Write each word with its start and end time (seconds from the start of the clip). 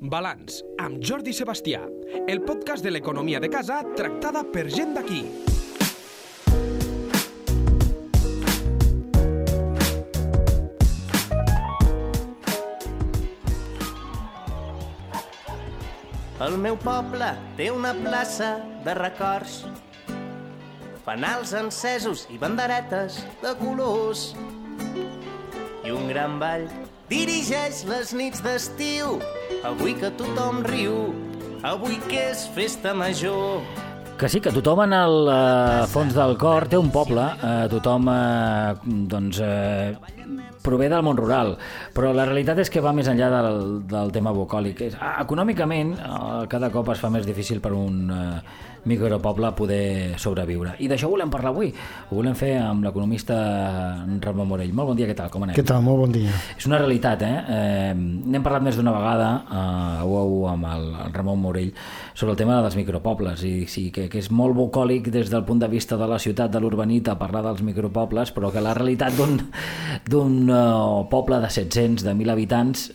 Balanç, 0.00 0.60
amb 0.82 1.02
Jordi 1.04 1.32
Sebastià, 1.36 1.80
el 2.28 2.42
podcast 2.46 2.84
de 2.84 2.90
l'economia 2.92 3.40
de 3.42 3.48
casa 3.52 3.80
tractada 3.96 4.42
per 4.52 4.66
gent 4.70 4.96
d'aquí. 4.96 5.20
El 16.46 16.58
meu 16.60 16.76
poble 16.82 17.30
té 17.56 17.70
una 17.72 17.94
plaça 17.96 18.50
de 18.84 18.94
records. 18.98 19.62
Fanals 21.06 21.54
encesos 21.56 22.26
i 22.34 22.36
banderetes 22.42 23.22
de 23.40 23.54
colors. 23.62 24.28
I 25.86 25.94
un 25.94 26.10
gran 26.10 26.36
ball 26.42 26.68
dirigeix 27.10 27.84
les 27.88 28.12
nits 28.16 28.42
d'estiu. 28.42 29.18
Avui 29.66 29.94
que 29.98 30.10
tothom 30.18 30.62
riu, 30.66 31.14
avui 31.66 31.98
que 32.08 32.30
és 32.32 32.46
festa 32.54 32.94
major. 32.94 33.62
Que 34.16 34.30
sí, 34.32 34.40
que 34.40 34.52
tothom 34.54 34.80
en 34.86 34.94
el 34.96 35.28
eh, 35.28 35.86
fons 35.92 36.14
del 36.16 36.36
cor 36.40 36.66
té 36.72 36.78
un 36.80 36.88
poble, 36.94 37.26
eh, 37.36 37.66
tothom 37.72 38.08
eh, 38.08 38.74
doncs, 39.12 39.42
eh, 39.44 39.92
prové 40.66 40.90
del 40.92 41.04
món 41.06 41.18
rural, 41.18 41.54
però 41.94 42.12
la 42.16 42.26
realitat 42.28 42.64
és 42.64 42.72
que 42.72 42.82
va 42.84 42.94
més 42.96 43.08
enllà 43.10 43.30
del, 43.38 43.60
del 43.88 44.14
tema 44.14 44.34
bucòlic. 44.36 44.86
Ah, 44.98 45.18
econòmicament, 45.24 45.96
eh, 45.96 46.46
cada 46.52 46.72
cop 46.74 46.90
es 46.94 47.02
fa 47.02 47.12
més 47.12 47.26
difícil 47.28 47.62
per 47.62 47.74
un 47.76 48.10
eh, 48.10 48.30
micropoble 48.86 49.50
poder 49.58 50.14
sobreviure. 50.18 50.76
I 50.78 50.88
d'això 50.88 51.10
volem 51.10 51.30
parlar 51.30 51.50
avui. 51.50 51.72
Ho 52.08 52.18
volem 52.20 52.36
fer 52.38 52.54
amb 52.62 52.86
l'economista 52.86 53.36
Ramon 54.22 54.48
Morell. 54.48 54.72
Molt 54.76 54.92
bon 54.92 54.98
dia, 54.98 55.08
què 55.10 55.16
tal? 55.18 55.30
Com 55.32 55.46
anem? 55.46 55.56
Què 55.58 55.64
tal? 55.66 55.82
Molt 55.84 56.04
bon 56.04 56.14
dia. 56.14 56.30
És 56.56 56.68
una 56.70 56.78
realitat, 56.78 57.24
eh? 57.26 57.34
eh 57.58 57.92
N'hem 57.96 58.44
parlat 58.44 58.62
més 58.62 58.78
d'una 58.78 58.94
vegada 58.94 59.28
eh, 59.42 59.58
a 60.02 60.06
UAU 60.06 60.46
amb 60.52 60.68
el, 60.70 60.86
el 61.06 61.14
Ramon 61.14 61.42
Morell 61.42 61.72
sobre 62.14 62.34
el 62.34 62.38
tema 62.38 62.60
dels 62.62 62.78
micropobles 62.78 63.42
i 63.46 63.54
sí, 63.70 63.88
que, 63.94 64.06
que 64.12 64.22
és 64.22 64.30
molt 64.30 64.56
bucòlic 64.56 65.10
des 65.14 65.30
del 65.32 65.44
punt 65.48 65.60
de 65.62 65.70
vista 65.72 65.98
de 65.98 66.06
la 66.08 66.20
ciutat, 66.22 66.52
de 66.52 66.62
l'urbanita, 66.62 67.18
parlar 67.18 67.42
dels 67.48 67.64
micropobles, 67.66 68.32
però 68.36 68.52
que 68.54 68.62
la 68.62 68.74
realitat 68.76 69.16
d'un 69.16 70.46
poble 71.10 71.40
de 71.42 71.50
700, 71.50 72.04
de 72.06 72.14
1.000 72.14 72.34
habitants, 72.34 72.88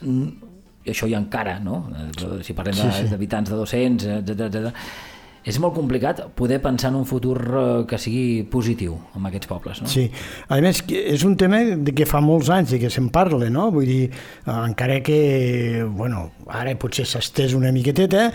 i 0.81 0.93
això 0.93 1.09
ja 1.09 1.19
encara, 1.21 1.59
no? 1.61 1.83
Eh, 1.93 2.41
si 2.45 2.55
parlem 2.57 2.77
d'habitants 2.77 3.51
sí, 3.51 3.55
sí. 3.55 3.55
de 3.55 3.61
200, 3.61 4.11
etc 4.21 4.47
etc 4.49 5.09
és 5.41 5.57
molt 5.61 5.73
complicat 5.73 6.21
poder 6.37 6.59
pensar 6.61 6.91
en 6.91 6.99
un 6.99 7.05
futur 7.09 7.37
eh, 7.41 7.61
que 7.89 7.97
sigui 8.01 8.43
positiu 8.49 8.97
amb 9.17 9.29
aquests 9.29 9.49
pobles, 9.49 9.81
no? 9.81 9.89
Sí, 9.89 10.05
a 10.47 10.59
més 10.61 10.83
és 10.85 11.25
un 11.25 11.33
tema 11.39 11.63
de 11.81 11.95
que 11.97 12.05
fa 12.09 12.21
molts 12.21 12.51
anys 12.53 12.75
que 12.81 12.91
se'n 12.93 13.09
parla, 13.13 13.49
no? 13.49 13.69
Vull 13.73 13.89
dir, 13.89 14.03
eh, 14.11 14.51
encara 14.53 14.99
que, 15.05 15.81
bueno, 15.87 16.27
ara 16.45 16.75
potser 16.77 17.07
s'ha 17.09 17.23
estès 17.25 17.55
una 17.57 17.73
miqueteta, 17.73 18.29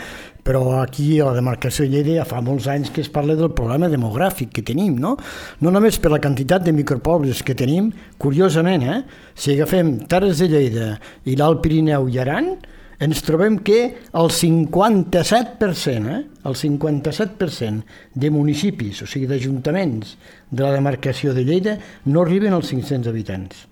però 0.47 0.81
aquí 0.83 1.21
a 1.21 1.31
la 1.31 1.39
demarcació 1.39 1.87
de 1.87 1.95
Lleida 1.95 2.21
ja 2.21 2.27
fa 2.27 2.43
molts 2.43 2.67
anys 2.71 2.93
que 2.95 3.03
es 3.03 3.11
parla 3.11 3.35
del 3.39 3.53
problema 3.55 3.91
demogràfic 3.91 4.53
que 4.55 4.67
tenim, 4.67 4.99
no? 5.03 5.17
No 5.63 5.75
només 5.75 5.99
per 6.03 6.11
la 6.15 6.23
quantitat 6.23 6.67
de 6.67 6.75
micropobles 6.75 7.43
que 7.47 7.55
tenim, 7.59 7.93
curiosament, 8.23 8.87
eh? 8.87 9.03
Si 9.35 9.55
agafem 9.55 10.01
Terres 10.11 10.43
de 10.43 10.51
Lleida 10.51 10.97
i 11.27 11.39
l'Alt 11.39 11.63
Pirineu 11.63 12.11
i 12.11 12.19
Aran, 12.23 12.57
ens 13.03 13.23
trobem 13.27 13.59
que 13.61 13.81
el 14.13 14.31
57%, 14.33 16.13
eh, 16.13 16.21
el 16.45 16.55
57% 16.57 17.85
de 18.15 18.31
municipis, 18.31 19.03
o 19.03 19.07
sigui 19.07 19.29
d'ajuntaments 19.31 20.17
de 20.51 20.63
la 20.65 20.73
demarcació 20.73 21.35
de 21.37 21.45
Lleida, 21.45 21.77
no 22.07 22.23
arriben 22.23 22.57
als 22.57 22.73
500 22.73 23.11
habitants. 23.13 23.67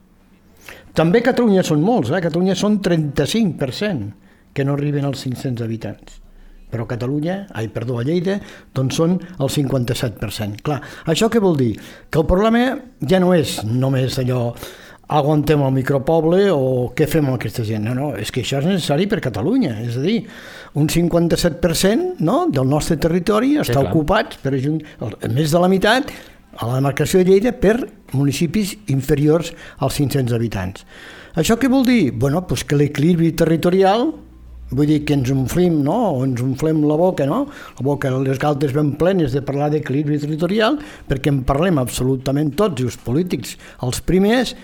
També 0.95 1.25
Catalunya 1.27 1.65
són 1.67 1.83
molts, 1.83 2.13
eh? 2.15 2.21
Catalunya 2.23 2.55
són 2.55 2.79
35% 2.83 4.13
que 4.55 4.65
no 4.65 4.77
arriben 4.77 5.09
als 5.09 5.25
500 5.27 5.65
habitants. 5.65 6.21
Però 6.71 6.87
Catalunya, 6.91 7.49
ai, 7.55 7.69
perdó, 7.71 7.99
a 7.99 8.05
Lleida, 8.07 8.39
doncs 8.75 8.97
són 8.99 9.19
el 9.19 9.51
57%. 9.51 10.63
Clar, 10.67 10.81
això 11.11 11.29
què 11.31 11.43
vol 11.43 11.59
dir? 11.59 11.75
Que 12.11 12.23
el 12.23 12.27
problema 12.31 12.65
ja 13.03 13.21
no 13.23 13.35
és 13.35 13.61
només 13.67 14.19
allò 14.23 14.55
aguantem 15.09 15.61
el 15.61 15.73
micropoble 15.75 16.47
o 16.53 16.91
què 16.97 17.07
fem 17.11 17.27
amb 17.27 17.37
aquesta 17.37 17.65
gent? 17.67 17.85
No, 17.85 17.95
no, 17.97 18.11
és 18.17 18.33
que 18.33 18.45
això 18.45 18.61
és 18.63 18.69
necessari 18.69 19.07
per 19.11 19.21
Catalunya, 19.25 19.77
és 19.85 19.99
a 20.01 20.05
dir, 20.05 20.21
un 20.81 20.89
57% 20.91 22.25
no, 22.25 22.45
del 22.53 22.69
nostre 22.71 22.97
territori 23.01 23.55
està 23.61 23.81
sí, 23.81 23.89
ocupat 23.91 24.39
per 24.43 24.55
més 24.57 25.53
de 25.53 25.61
la 25.61 25.71
meitat 25.71 26.13
a 26.55 26.69
la 26.71 26.79
demarcació 26.79 27.21
de 27.21 27.33
Lleida 27.33 27.53
per 27.53 27.77
municipis 28.15 28.77
inferiors 28.95 29.53
als 29.83 29.99
500 30.01 30.37
habitants. 30.37 30.87
Això 31.35 31.59
què 31.59 31.69
vol 31.71 31.83
dir? 31.87 32.13
Bueno, 32.15 32.45
pues 32.47 32.63
que 32.63 32.79
l'equilibri 32.79 33.33
territorial 33.35 34.13
vull 34.75 34.89
dir 34.89 35.03
que 35.07 35.15
ens 35.15 35.31
omflim, 35.31 35.81
no? 35.87 35.97
o 36.17 36.23
ens 36.25 36.41
omflem 36.43 36.83
la 36.89 36.97
boca, 36.99 37.27
no? 37.29 37.45
la 37.79 37.85
boca, 37.85 38.11
les 38.25 38.41
galtes 38.43 38.73
ben 38.75 38.95
plenes 38.99 39.35
de 39.35 39.43
parlar 39.45 39.71
d'equilibri 39.73 40.19
territorial, 40.23 40.79
perquè 41.09 41.31
en 41.31 41.43
parlem 41.47 41.79
absolutament 41.83 42.55
tots, 42.59 42.81
i 42.83 42.89
els 42.89 42.99
polítics 43.05 43.55
els 43.85 44.01
primers, 44.07 44.55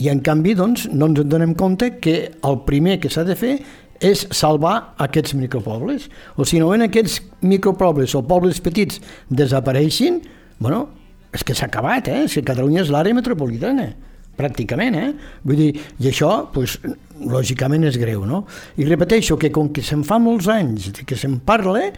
i 0.00 0.08
en 0.08 0.22
canvi 0.24 0.56
doncs, 0.56 0.88
no 0.92 1.10
ens 1.10 1.20
donem 1.28 1.54
compte 1.58 1.92
que 2.00 2.16
el 2.32 2.60
primer 2.66 2.98
que 3.02 3.10
s'ha 3.12 3.24
de 3.28 3.36
fer 3.36 3.58
és 4.00 4.24
salvar 4.32 4.94
aquests 5.04 5.34
micropobles. 5.36 6.08
O 6.40 6.46
si 6.48 6.60
no 6.60 6.70
ven 6.72 6.86
aquests 6.86 7.20
micropobles 7.44 8.16
o 8.16 8.24
pobles 8.24 8.62
petits 8.64 9.02
desapareixin, 9.28 10.22
bueno, 10.58 10.86
és 11.36 11.44
que 11.44 11.54
s'ha 11.54 11.68
acabat, 11.68 12.08
eh? 12.08 12.24
Si 12.32 12.42
Catalunya 12.42 12.80
és 12.82 12.90
l'àrea 12.90 13.14
metropolitana, 13.14 13.90
pràcticament, 14.40 14.96
eh? 14.96 15.12
Vull 15.44 15.60
dir, 15.60 15.70
i 16.00 16.08
això, 16.08 16.32
pues, 16.54 16.78
lògicament 17.20 17.84
és 17.90 18.00
greu, 18.00 18.24
no? 18.26 18.46
I 18.80 18.88
repeteixo 18.88 19.36
que 19.38 19.52
com 19.52 19.68
que 19.68 19.84
se'n 19.84 20.02
fa 20.08 20.18
molts 20.18 20.48
anys 20.48 20.90
que 21.04 21.18
se'n 21.18 21.38
parla, 21.44 21.90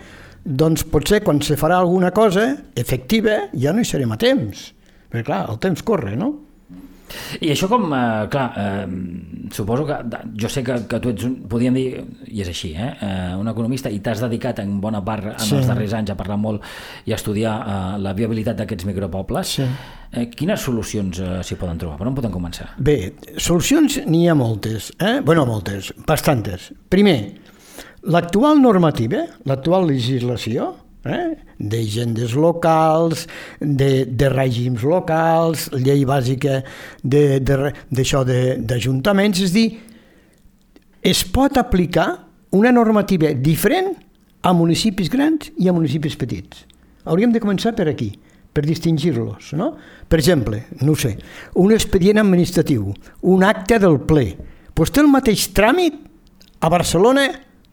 doncs 0.43 0.83
potser 0.91 1.23
quan 1.23 1.39
se 1.41 1.55
farà 1.55 1.79
alguna 1.79 2.11
cosa 2.11 2.49
efectiva 2.75 3.45
ja 3.55 3.71
no 3.71 3.81
hi 3.83 3.87
serem 3.87 4.11
a 4.11 4.19
temps. 4.19 4.73
Perquè 5.13 5.29
clar, 5.29 5.45
el 5.53 5.63
temps 5.63 5.85
corre, 5.87 6.17
no? 6.19 6.33
I 7.41 7.53
això 7.55 7.69
com, 7.71 7.89
eh, 7.93 8.27
clar, 8.33 8.47
eh, 8.57 9.49
suposo 9.53 9.87
que, 9.87 9.99
jo 10.39 10.49
sé 10.49 10.63
que, 10.65 10.79
que 10.89 11.01
tu 11.03 11.13
ets, 11.13 11.25
un, 11.29 11.37
podríem 11.49 11.75
dir, 11.77 11.87
i 12.29 12.43
és 12.45 12.49
així, 12.53 12.73
eh, 12.75 12.93
eh 13.01 13.35
un 13.39 13.49
economista 13.49 13.91
i 13.91 14.01
t'has 14.01 14.21
dedicat 14.23 14.61
en 14.63 14.79
bona 14.81 15.03
part 15.05 15.33
en 15.33 15.39
sí. 15.41 15.57
els 15.57 15.67
darrers 15.67 15.95
anys 15.99 16.13
a 16.13 16.17
parlar 16.19 16.39
molt 16.39 16.63
i 17.07 17.13
a 17.13 17.19
estudiar 17.19 17.57
eh, 17.61 17.99
la 18.03 18.15
viabilitat 18.19 18.57
d'aquests 18.61 18.89
micropobles. 18.89 19.57
Sí. 19.59 19.69
Eh, 20.13 20.27
quines 20.29 20.61
solucions 20.61 21.21
eh, 21.25 21.39
s'hi 21.45 21.57
poden 21.57 21.79
trobar? 21.81 21.97
Per 22.01 22.09
on 22.09 22.17
podem 22.17 22.33
començar? 22.35 22.73
Bé, 22.77 23.15
solucions 23.39 24.03
n'hi 24.07 24.27
ha 24.29 24.37
moltes, 24.37 24.93
eh? 25.01 25.21
bueno, 25.25 25.47
moltes, 25.49 25.93
bastantes. 26.09 26.71
Primer, 26.93 27.19
l'actual 28.13 28.61
normativa, 28.61 29.25
l'actual 29.49 29.89
legislació, 29.89 30.73
eh? 31.05 31.35
d'agendes 31.59 32.35
locals, 32.39 33.27
de, 33.61 34.05
de 34.07 34.31
règims 34.33 34.85
locals, 34.87 35.69
llei 35.77 36.05
bàsica 36.09 36.61
d'això 37.03 38.25
d'ajuntaments, 38.27 39.43
és 39.43 39.55
dir, 39.55 39.69
es 41.03 41.23
pot 41.25 41.59
aplicar 41.59 42.09
una 42.53 42.73
normativa 42.75 43.33
diferent 43.35 43.95
a 44.43 44.53
municipis 44.55 45.11
grans 45.11 45.51
i 45.59 45.69
a 45.69 45.75
municipis 45.75 46.19
petits. 46.19 46.67
Hauríem 47.07 47.33
de 47.35 47.43
començar 47.43 47.75
per 47.75 47.89
aquí, 47.91 48.13
per 48.53 48.65
distingir-los. 48.67 49.53
No? 49.59 49.73
Per 50.09 50.19
exemple, 50.21 50.65
no 50.83 50.95
sé, 50.99 51.17
un 51.59 51.73
expedient 51.75 52.21
administratiu, 52.23 52.93
un 53.23 53.47
acte 53.47 53.79
del 53.83 53.99
ple, 54.07 54.27
doncs 54.77 54.93
té 54.93 55.03
el 55.03 55.11
mateix 55.11 55.49
tràmit 55.57 55.99
a 56.63 56.71
Barcelona 56.71 57.27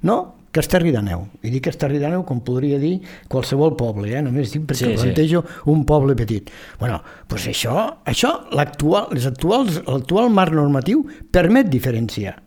no? 0.04 0.39
Casterri 0.56 0.92
d'Aneu. 0.96 1.28
I 1.46 1.54
dic 1.54 1.68
Casterri 1.68 2.02
d'Aneu 2.02 2.24
com 2.28 2.42
podria 2.46 2.80
dir 2.82 2.98
qualsevol 3.30 3.76
poble, 3.80 4.10
eh? 4.12 4.24
només 4.26 4.54
dic 4.54 4.66
perquè 4.70 4.92
sí, 4.92 4.98
plantejo 4.98 5.44
sí. 5.46 5.62
un 5.74 5.86
poble 5.86 6.16
petit. 6.18 6.50
bueno, 6.80 7.00
doncs 7.30 7.48
això, 7.54 7.88
això 8.06 8.36
l'actual 8.58 9.10
l'actual 9.14 10.30
marc 10.34 10.54
normatiu 10.54 11.06
permet 11.32 11.70
diferenciar 11.70 12.40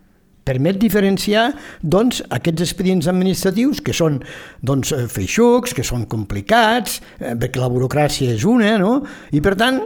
permet 0.43 0.79
diferenciar 0.83 1.53
doncs, 1.83 2.23
aquests 2.35 2.65
expedients 2.67 3.09
administratius 3.11 3.81
que 3.85 3.95
són 3.95 4.19
doncs, 4.61 4.91
feixucs, 5.13 5.75
que 5.77 5.85
són 5.87 6.09
complicats, 6.11 7.01
eh, 7.21 7.37
perquè 7.39 7.63
la 7.63 7.71
burocràcia 7.71 8.35
és 8.35 8.47
una, 8.49 8.75
no? 8.83 8.97
i 9.31 9.41
per 9.45 9.55
tant 9.61 9.79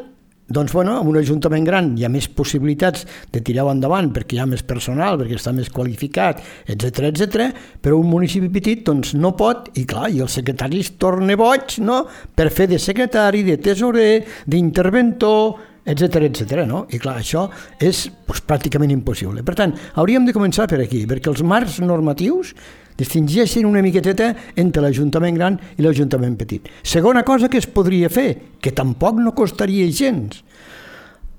doncs, 0.49 0.73
bueno, 0.73 0.97
amb 1.01 1.11
un 1.11 1.19
ajuntament 1.19 1.65
gran 1.67 1.93
hi 1.99 2.05
ha 2.07 2.11
més 2.13 2.29
possibilitats 2.31 3.07
de 3.35 3.43
tirar-ho 3.43 3.73
endavant 3.73 4.13
perquè 4.15 4.37
hi 4.37 4.43
ha 4.45 4.47
més 4.47 4.63
personal, 4.67 5.19
perquè 5.19 5.39
està 5.41 5.53
més 5.57 5.71
qualificat, 5.75 6.43
etc 6.71 7.11
etc. 7.11 7.49
però 7.83 7.99
un 7.99 8.11
municipi 8.11 8.51
petit 8.55 8.85
doncs, 8.87 9.15
no 9.19 9.35
pot, 9.39 9.73
i 9.75 9.87
clar, 9.89 10.11
i 10.15 10.23
el 10.23 10.31
secretari 10.31 10.85
es 10.85 10.93
torna 11.03 11.35
boig 11.39 11.81
no? 11.83 12.05
per 12.07 12.51
fer 12.55 12.69
de 12.71 12.79
secretari, 12.79 13.43
de 13.47 13.59
tesorer, 13.59 14.13
d'interventor, 14.47 15.57
etc 15.87 16.23
etc. 16.29 16.63
no? 16.67 16.85
I 16.95 17.03
clar, 17.03 17.19
això 17.23 17.49
és 17.83 18.07
doncs, 18.27 18.43
pràcticament 18.47 18.95
impossible. 18.95 19.43
Per 19.47 19.59
tant, 19.59 19.75
hauríem 19.99 20.27
de 20.27 20.35
començar 20.37 20.71
per 20.71 20.83
aquí, 20.83 21.05
perquè 21.11 21.33
els 21.33 21.43
marcs 21.47 21.81
normatius 21.83 22.55
distingeixen 22.97 23.67
una 23.69 23.83
miqueteta 23.85 24.33
entre 24.57 24.83
l'Ajuntament 24.85 25.37
gran 25.37 25.59
i 25.77 25.85
l'Ajuntament 25.85 26.37
petit. 26.41 26.69
Segona 26.83 27.25
cosa 27.25 27.51
que 27.53 27.61
es 27.61 27.69
podria 27.69 28.11
fer, 28.13 28.31
que 28.61 28.73
tampoc 28.73 29.21
no 29.21 29.35
costaria 29.37 29.89
gens, 29.93 30.43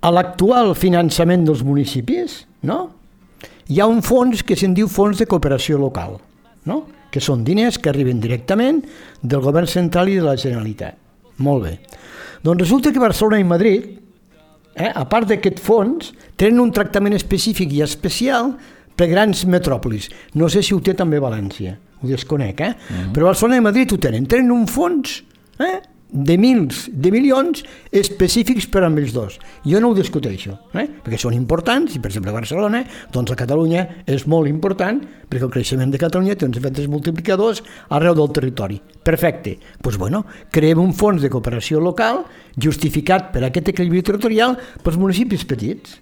a 0.02 0.12
l'actual 0.14 0.76
finançament 0.78 1.48
dels 1.48 1.64
municipis, 1.66 2.44
no? 2.68 2.92
hi 3.68 3.82
ha 3.82 3.88
un 3.90 4.00
fons 4.06 4.44
que 4.48 4.56
se'n 4.56 4.76
diu 4.78 4.88
Fons 4.88 5.20
de 5.20 5.28
Cooperació 5.28 5.80
Local, 5.82 6.16
no? 6.70 6.84
que 7.12 7.24
són 7.24 7.44
diners 7.48 7.80
que 7.82 7.90
arriben 7.92 8.22
directament 8.24 8.82
del 9.22 9.44
govern 9.44 9.68
central 9.68 10.12
i 10.12 10.18
de 10.20 10.26
la 10.26 10.38
Generalitat. 10.40 10.96
Molt 11.44 11.64
bé. 11.66 11.74
Doncs 12.44 12.64
resulta 12.64 12.94
que 12.94 13.02
Barcelona 13.02 13.40
i 13.42 13.48
Madrid, 13.48 13.86
eh, 14.76 14.92
a 14.94 15.06
part 15.10 15.30
d'aquest 15.30 15.60
fons, 15.64 16.14
tenen 16.38 16.62
un 16.64 16.72
tractament 16.72 17.16
específic 17.18 17.74
i 17.74 17.84
especial 17.86 18.54
per 18.98 19.10
grans 19.12 19.46
metròpolis. 19.46 20.10
No 20.36 20.50
sé 20.50 20.64
si 20.66 20.74
ho 20.76 20.82
té 20.82 20.96
també 20.98 21.22
València, 21.22 21.78
ho 22.02 22.08
desconec, 22.08 22.62
eh? 22.62 22.74
Uh 22.74 22.96
-huh. 22.96 23.12
Però 23.14 23.30
Barcelona 23.32 23.58
i 23.58 23.62
Madrid 23.62 23.94
ho 23.94 23.98
tenen. 23.98 24.26
Tenen 24.26 24.52
un 24.52 24.68
fons 24.68 25.24
eh, 25.60 25.80
de 26.10 26.38
mils, 26.38 26.88
de 26.92 27.12
milions 27.12 27.64
específics 27.92 28.68
per 28.72 28.84
a 28.84 28.88
ells 28.88 29.14
dos. 29.14 29.38
Jo 29.66 29.80
no 29.80 29.92
ho 29.92 29.96
discuteixo, 29.96 30.58
eh? 30.74 30.88
perquè 31.04 31.20
són 31.20 31.36
importants, 31.36 31.96
i 31.96 32.00
per 32.00 32.10
exemple 32.12 32.32
Barcelona, 32.32 32.84
doncs 33.12 33.32
a 33.32 33.36
Catalunya 33.36 34.04
és 34.08 34.26
molt 34.26 34.48
important, 34.48 35.02
perquè 35.28 35.44
el 35.44 35.52
creixement 35.52 35.92
de 35.92 36.00
Catalunya 36.00 36.36
té 36.36 36.48
uns 36.48 36.58
efectes 36.58 36.88
multiplicadors 36.88 37.64
arreu 37.90 38.16
del 38.16 38.32
territori. 38.32 38.82
Perfecte. 39.04 39.58
Doncs 39.58 39.84
pues 39.84 39.98
bueno, 39.98 40.26
creem 40.52 40.80
un 40.80 40.94
fons 40.94 41.22
de 41.22 41.30
cooperació 41.30 41.80
local 41.84 42.24
justificat 42.56 43.32
per 43.34 43.44
aquest 43.44 43.74
equilibri 43.74 44.02
territorial 44.02 44.58
pels 44.84 44.98
municipis 44.98 45.46
petits. 45.46 46.00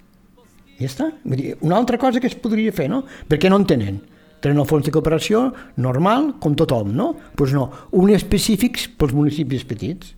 Ja 0.79 0.89
està. 0.89 1.09
Vull 1.23 1.39
dir, 1.39 1.55
una 1.63 1.77
altra 1.79 1.99
cosa 2.01 2.19
que 2.19 2.27
es 2.27 2.35
podria 2.35 2.73
fer, 2.75 2.89
no? 2.91 3.03
Perquè 3.29 3.49
no 3.51 3.61
en 3.61 3.67
tenen. 3.69 4.01
Tenen 4.43 4.59
el 4.61 4.67
fons 4.69 4.85
de 4.85 4.93
cooperació 4.93 5.47
normal, 5.81 6.33
com 6.43 6.55
tothom, 6.57 6.91
no? 6.93 7.13
Doncs 7.15 7.35
pues 7.39 7.55
no, 7.55 7.69
un 7.97 8.11
específics 8.13 8.89
pels 8.99 9.15
municipis 9.15 9.65
petits. 9.67 10.13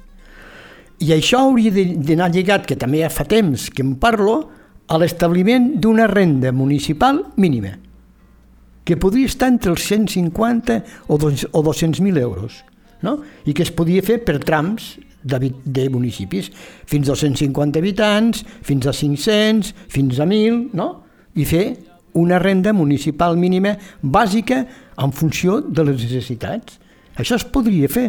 I 1.05 1.13
això 1.13 1.43
hauria 1.45 1.71
d'anar 1.71 2.31
lligat, 2.33 2.65
que 2.65 2.77
també 2.79 3.03
ja 3.03 3.13
fa 3.13 3.27
temps 3.29 3.69
que 3.69 3.85
en 3.85 3.95
parlo, 4.01 4.39
a 4.87 4.97
l'establiment 4.97 5.73
d'una 5.83 6.07
renda 6.07 6.53
municipal 6.55 7.19
mínima, 7.35 7.73
que 8.87 8.95
podria 8.95 9.27
estar 9.27 9.49
entre 9.51 9.73
els 9.73 9.83
150 9.83 10.77
o 11.11 11.17
200.000 11.19 12.21
euros, 12.21 12.63
no? 13.03 13.19
i 13.45 13.53
que 13.53 13.65
es 13.67 13.71
podia 13.75 14.01
fer 14.01 14.21
per 14.23 14.39
trams 14.39 14.95
de, 15.23 15.51
de 15.63 15.89
municipis, 15.89 16.51
fins 16.85 17.09
a 17.09 17.15
150 17.15 17.79
habitants, 17.79 18.43
fins 18.63 18.87
a 18.87 18.93
500, 18.93 19.73
fins 19.91 20.19
a 20.19 20.25
1.000, 20.25 20.73
no? 20.77 20.89
i 21.37 21.45
fer 21.45 21.65
una 22.17 22.39
renda 22.41 22.73
municipal 22.73 23.37
mínima 23.37 23.75
bàsica 24.01 24.63
en 24.97 25.13
funció 25.13 25.59
de 25.61 25.85
les 25.85 26.01
necessitats. 26.01 26.79
Això 27.17 27.37
es 27.37 27.45
podria 27.45 27.89
fer. 27.89 28.07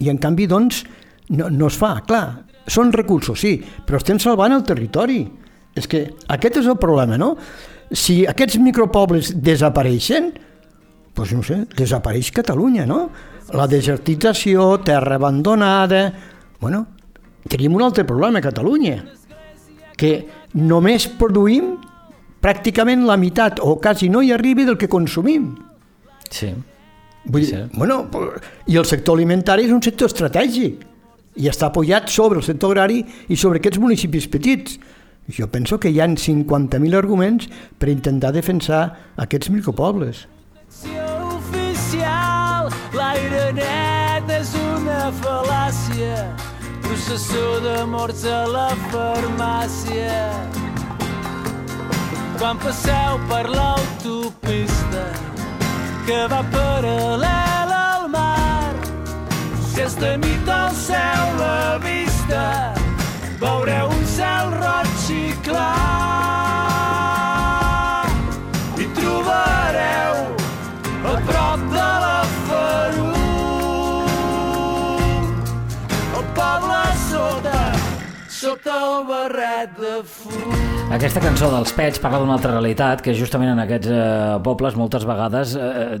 I 0.00 0.10
en 0.12 0.20
canvi, 0.20 0.46
doncs, 0.48 0.82
no, 1.36 1.50
no 1.52 1.68
es 1.68 1.76
fa. 1.76 1.98
Clar, 2.08 2.24
són 2.68 2.92
recursos, 2.94 3.40
sí, 3.40 3.58
però 3.86 4.00
estem 4.00 4.20
salvant 4.22 4.56
el 4.56 4.64
territori. 4.66 5.20
És 5.76 5.88
que 5.88 6.06
aquest 6.32 6.62
és 6.62 6.68
el 6.70 6.78
problema, 6.80 7.18
no? 7.20 7.34
Si 7.92 8.22
aquests 8.26 8.58
micropobles 8.64 9.34
desapareixen, 9.44 10.32
doncs 11.16 11.32
no 11.32 11.42
sé, 11.42 11.62
desapareix 11.76 12.30
Catalunya, 12.36 12.84
no? 12.86 13.08
La 13.56 13.66
desertització, 13.70 14.76
terra 14.84 15.16
abandonada... 15.16 16.02
Bueno, 16.60 16.86
tenim 17.48 17.74
un 17.76 17.84
altre 17.86 18.04
problema 18.04 18.40
a 18.40 18.44
Catalunya, 18.44 18.96
que 19.96 20.12
només 20.56 21.08
produïm 21.18 21.74
pràcticament 22.44 23.06
la 23.08 23.16
meitat 23.20 23.60
o 23.64 23.76
quasi 23.80 24.10
no 24.12 24.22
hi 24.22 24.32
arribi 24.34 24.66
del 24.68 24.78
que 24.78 24.90
consumim. 24.92 25.54
Sí. 26.30 26.52
Vull 27.26 27.42
dir, 27.42 27.48
sí. 27.50 27.62
bueno, 27.78 28.04
I 28.66 28.76
el 28.76 28.86
sector 28.86 29.16
alimentari 29.16 29.66
és 29.66 29.74
un 29.74 29.82
sector 29.82 30.12
estratègic 30.12 30.84
i 31.36 31.50
està 31.50 31.70
apoyat 31.70 32.08
sobre 32.12 32.38
el 32.40 32.46
sector 32.46 32.72
agrari 32.72 33.02
i 33.28 33.36
sobre 33.36 33.60
aquests 33.60 33.80
municipis 33.82 34.28
petits. 34.30 34.78
Jo 35.26 35.48
penso 35.50 35.80
que 35.82 35.90
hi 35.90 35.98
han 36.00 36.14
50.000 36.14 36.94
arguments 36.94 37.48
per 37.80 37.90
intentar 37.90 38.30
defensar 38.32 38.84
aquests 39.18 39.50
micropobles. 39.50 40.26
Fal·làcia, 45.20 46.16
processó 46.84 47.60
de 47.64 47.76
morts 47.90 48.24
a 48.24 48.42
la 48.50 48.68
farmàcia. 48.90 50.16
Quan 52.38 52.58
passeu 52.60 53.20
per 53.30 53.44
l'autopista 53.48 55.04
que 56.06 56.18
va 56.32 56.42
paral·lel 56.54 57.76
al 57.78 58.08
mar, 58.12 58.72
si 59.70 59.84
és 59.86 59.96
de 60.00 60.16
nit 60.24 60.48
al 60.48 60.74
cel 60.86 61.36
la 61.40 61.78
vista, 61.84 62.46
veureu 63.40 63.94
un 63.98 64.04
cel 64.16 64.52
roig 64.60 65.08
i 65.16 65.24
clar 65.46 66.45
sota 78.36 78.74
el 78.84 79.04
barret 79.08 79.76
de 79.80 79.92
fum. 80.04 80.56
Aquesta 80.92 81.18
cançó 81.22 81.48
dels 81.50 81.72
Pets 81.74 81.98
parla 82.02 82.20
d'una 82.20 82.36
altra 82.36 82.52
realitat 82.52 83.00
que 83.02 83.14
justament 83.16 83.50
en 83.50 83.62
aquests 83.62 83.88
eh, 83.90 84.34
pobles 84.44 84.76
moltes 84.78 85.06
vegades 85.08 85.54
eh, 85.58 85.96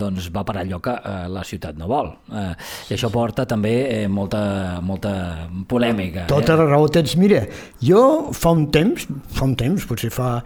doncs 0.00 0.30
va 0.32 0.44
per 0.48 0.54
allò 0.62 0.78
que 0.84 0.94
eh, 0.94 1.26
la 1.32 1.42
ciutat 1.44 1.76
no 1.80 1.90
vol. 1.90 2.12
Eh, 2.30 2.52
I 2.88 2.96
això 2.96 3.10
porta 3.12 3.44
també 3.50 3.74
eh, 3.82 4.06
molta, 4.08 4.42
molta 4.86 5.12
polèmica. 5.68 6.28
Tota 6.30 6.54
eh? 6.54 6.60
la 6.62 6.68
raó 6.70 6.88
tens. 6.94 7.16
Mira, 7.20 7.42
jo 7.84 8.04
fa 8.36 8.54
un 8.56 8.68
temps, 8.72 9.08
fa 9.34 9.48
un 9.50 9.56
temps, 9.60 9.88
potser 9.90 10.12
fa 10.14 10.36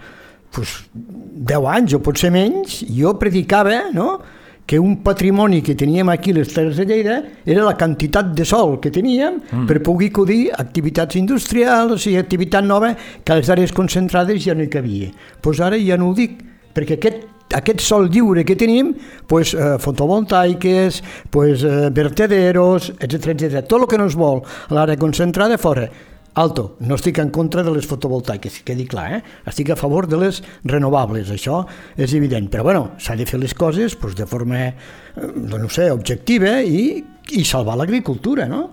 pues, 0.55 0.79
10 0.95 1.71
anys 1.77 1.99
o 1.99 2.03
potser 2.03 2.33
menys, 2.35 2.81
jo 2.89 3.15
predicava, 3.21 3.85
no?, 3.95 4.17
que 4.67 4.79
un 4.79 5.03
patrimoni 5.05 5.61
que 5.63 5.75
teníem 5.75 6.09
aquí 6.09 6.33
a 6.33 6.39
les 6.41 6.55
Terres 6.55 6.77
de 6.77 6.87
Lleida 6.87 7.23
era 7.45 7.65
la 7.65 7.77
quantitat 7.77 8.33
de 8.33 8.45
sol 8.49 8.79
que 8.81 8.91
teníem 8.91 9.43
mm. 9.43 9.67
per 9.69 9.83
poder 9.85 10.09
acudir 10.09 10.41
activitats 10.57 11.21
industrials, 11.21 12.03
sigui, 12.03 12.17
activitat 12.17 12.65
nova, 12.65 12.95
que 12.97 13.33
a 13.33 13.39
les 13.41 13.51
àrees 13.53 13.77
concentrades 13.77 14.41
ja 14.45 14.57
no 14.57 14.65
hi 14.65 14.73
cabia. 14.73 15.13
Doncs 15.13 15.43
pues 15.45 15.61
ara 15.61 15.77
ja 15.77 16.01
no 16.01 16.11
ho 16.11 16.17
dic, 16.17 16.41
perquè 16.75 16.97
aquest 16.99 17.31
aquest 17.55 17.85
sol 17.85 18.09
lliure 18.11 18.43
que 18.45 18.57
tenim, 18.57 18.95
pues, 19.29 19.55
eh, 19.55 19.77
fotovoltaiques, 19.79 21.03
pues, 21.31 21.63
eh, 21.63 21.91
vertederos, 21.91 22.93
etc 22.99 23.29
etc. 23.29 23.63
Tot 23.69 23.83
el 23.83 23.87
que 23.87 23.99
no 23.99 24.07
es 24.07 24.17
vol 24.17 24.43
a 24.43 24.75
l'àrea 24.75 24.97
concentrada 24.99 25.57
fora. 25.59 25.89
Alto, 26.35 26.77
no 26.83 26.97
estic 26.99 27.21
en 27.23 27.31
contra 27.31 27.63
de 27.63 27.71
les 27.71 27.87
fotovoltaiques, 27.87 28.57
que 28.59 28.73
quedi 28.73 28.89
clar, 28.91 29.07
eh? 29.15 29.21
estic 29.47 29.69
a 29.71 29.77
favor 29.79 30.09
de 30.11 30.19
les 30.19 30.41
renovables, 30.67 31.31
això 31.31 31.61
és 31.95 32.11
evident, 32.19 32.49
però 32.51 32.65
bueno, 32.67 32.89
s'ha 32.99 33.15
de 33.15 33.27
fer 33.29 33.39
les 33.39 33.55
coses 33.55 33.95
pues, 33.95 34.17
de 34.19 34.27
forma, 34.27 34.65
eh, 34.67 35.29
no 35.47 35.71
sé, 35.71 35.93
objectiva 35.95 36.57
i, 36.67 36.99
i 37.39 37.45
salvar 37.47 37.79
l'agricultura, 37.79 38.49
no? 38.51 38.65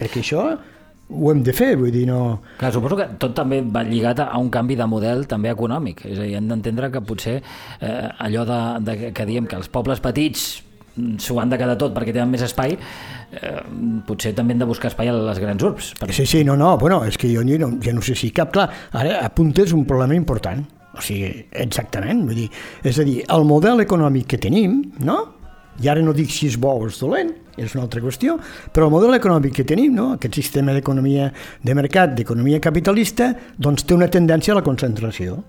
Perquè 0.00 0.24
això 0.24 0.48
ho 1.14 1.30
hem 1.30 1.44
de 1.46 1.54
fer, 1.54 1.76
vull 1.78 1.94
dir, 1.94 2.02
no... 2.10 2.40
Clar, 2.58 2.72
suposo 2.74 2.98
que 2.98 3.06
tot 3.22 3.38
també 3.38 3.60
va 3.62 3.84
lligat 3.86 4.24
a 4.26 4.32
un 4.42 4.50
canvi 4.50 4.74
de 4.74 4.90
model 4.90 5.28
també 5.30 5.54
econòmic, 5.54 6.02
és 6.10 6.18
a 6.18 6.26
dir, 6.26 6.34
hem 6.40 6.50
d'entendre 6.50 6.90
que 6.90 7.06
potser 7.06 7.38
eh, 7.38 8.08
allò 8.26 8.42
de, 8.48 8.62
de, 8.90 9.00
que 9.14 9.30
diem 9.30 9.46
que 9.46 9.60
els 9.60 9.70
pobles 9.70 10.02
petits 10.02 10.64
s'ho 10.94 11.38
han 11.40 11.50
de 11.50 11.58
quedar 11.58 11.76
tot 11.80 11.94
perquè 11.96 12.14
tenen 12.14 12.30
més 12.32 12.44
espai, 12.46 12.76
eh, 12.76 13.56
potser 14.06 14.34
també 14.36 14.54
hem 14.54 14.62
de 14.62 14.68
buscar 14.68 14.92
espai 14.92 15.10
a 15.10 15.16
les 15.16 15.40
grans 15.42 15.62
urbs. 15.66 15.92
Perquè... 16.00 16.16
Sí, 16.20 16.26
sí, 16.30 16.44
no, 16.46 16.56
no, 16.60 16.76
bueno, 16.78 17.02
és 17.08 17.18
que 17.18 17.30
jo 17.32 17.44
no, 17.44 17.70
ja 17.82 17.94
no 17.94 18.02
sé 18.02 18.16
si 18.18 18.30
cap, 18.34 18.52
clar, 18.54 18.68
ara 18.92 19.20
apuntes 19.24 19.74
un 19.74 19.84
problema 19.88 20.16
important, 20.18 20.64
o 20.94 21.02
sigui, 21.02 21.46
exactament, 21.64 22.24
vull 22.28 22.44
dir, 22.44 22.50
és 22.86 22.98
a 22.98 23.06
dir, 23.06 23.22
el 23.34 23.48
model 23.48 23.82
econòmic 23.86 24.34
que 24.34 24.42
tenim, 24.42 24.82
no?, 25.04 25.22
i 25.82 25.88
ara 25.90 26.02
no 26.06 26.12
dic 26.14 26.30
si 26.30 26.46
és 26.46 26.54
bo 26.60 26.70
o 26.78 26.86
és 26.86 27.00
dolent, 27.02 27.32
és 27.58 27.72
una 27.74 27.84
altra 27.86 28.02
qüestió, 28.02 28.36
però 28.74 28.86
el 28.86 28.92
model 28.94 29.16
econòmic 29.16 29.56
que 29.58 29.64
tenim, 29.66 29.94
no? 29.94 30.12
aquest 30.14 30.38
sistema 30.38 30.74
d'economia 30.74 31.30
de 31.62 31.74
mercat, 31.74 32.14
d'economia 32.14 32.60
capitalista, 32.62 33.32
doncs 33.58 33.82
té 33.86 33.96
una 33.96 34.10
tendència 34.10 34.54
a 34.54 34.60
la 34.60 34.66
concentració, 34.66 35.40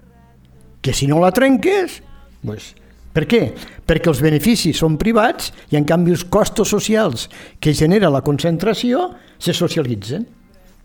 que 0.81 0.93
si 0.93 1.05
no 1.09 1.21
la 1.21 1.29
trenques, 1.33 1.99
doncs, 2.45 2.73
per 3.15 3.23
què? 3.31 3.41
Perquè 3.87 4.11
els 4.11 4.19
beneficis 4.23 4.81
són 4.81 4.97
privats 4.99 5.53
i 5.71 5.79
en 5.79 5.87
canvi 5.87 6.11
els 6.15 6.25
costos 6.27 6.73
socials 6.73 7.29
que 7.63 7.73
genera 7.73 8.11
la 8.11 8.23
concentració 8.25 9.07
se 9.39 9.55
socialitzen. 9.55 10.27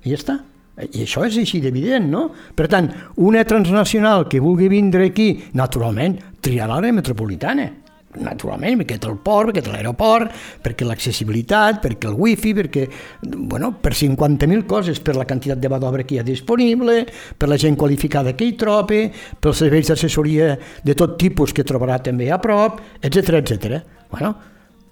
I 0.07 0.15
ja 0.15 0.21
està. 0.21 0.39
I 0.81 1.03
això 1.05 1.27
és 1.27 1.37
així 1.37 1.59
d'evident, 1.61 2.07
no? 2.09 2.29
Per 2.57 2.71
tant, 2.71 2.89
una 3.21 3.43
transnacional 3.45 4.29
que 4.31 4.41
vulgui 4.41 4.71
vindre 4.73 5.11
aquí, 5.11 5.33
naturalment, 5.59 6.17
triarà 6.41 6.79
l'àrea 6.79 6.97
metropolitana 6.97 7.67
naturalment, 8.19 8.81
perquè 8.81 8.99
té 8.99 9.09
el 9.09 9.19
port, 9.23 9.51
perquè 9.51 9.63
té 9.63 9.71
l'aeroport, 9.71 10.35
perquè 10.65 10.87
l'accessibilitat, 10.87 11.79
perquè 11.85 12.11
el 12.11 12.17
wifi, 12.19 12.53
perquè, 12.59 12.87
bueno, 13.23 13.73
per 13.83 13.95
50.000 13.95 14.67
coses, 14.71 14.99
per 15.05 15.15
la 15.17 15.27
quantitat 15.29 15.63
de 15.63 15.71
mà 15.71 15.79
d'obra 15.79 16.03
que 16.03 16.17
hi 16.17 16.21
ha 16.23 16.27
disponible, 16.27 17.05
per 17.39 17.51
la 17.51 17.59
gent 17.61 17.79
qualificada 17.79 18.35
que 18.35 18.49
hi 18.49 18.57
trobi, 18.59 19.05
pels 19.41 19.63
serveis 19.63 19.93
d'assessoria 19.93 20.57
de 20.83 20.99
tot 20.99 21.17
tipus 21.21 21.55
que 21.55 21.67
trobarà 21.67 22.01
també 22.03 22.31
a 22.31 22.41
prop, 22.43 22.81
etc 23.01 23.41
etc. 23.45 23.81
Bueno, 24.11 24.35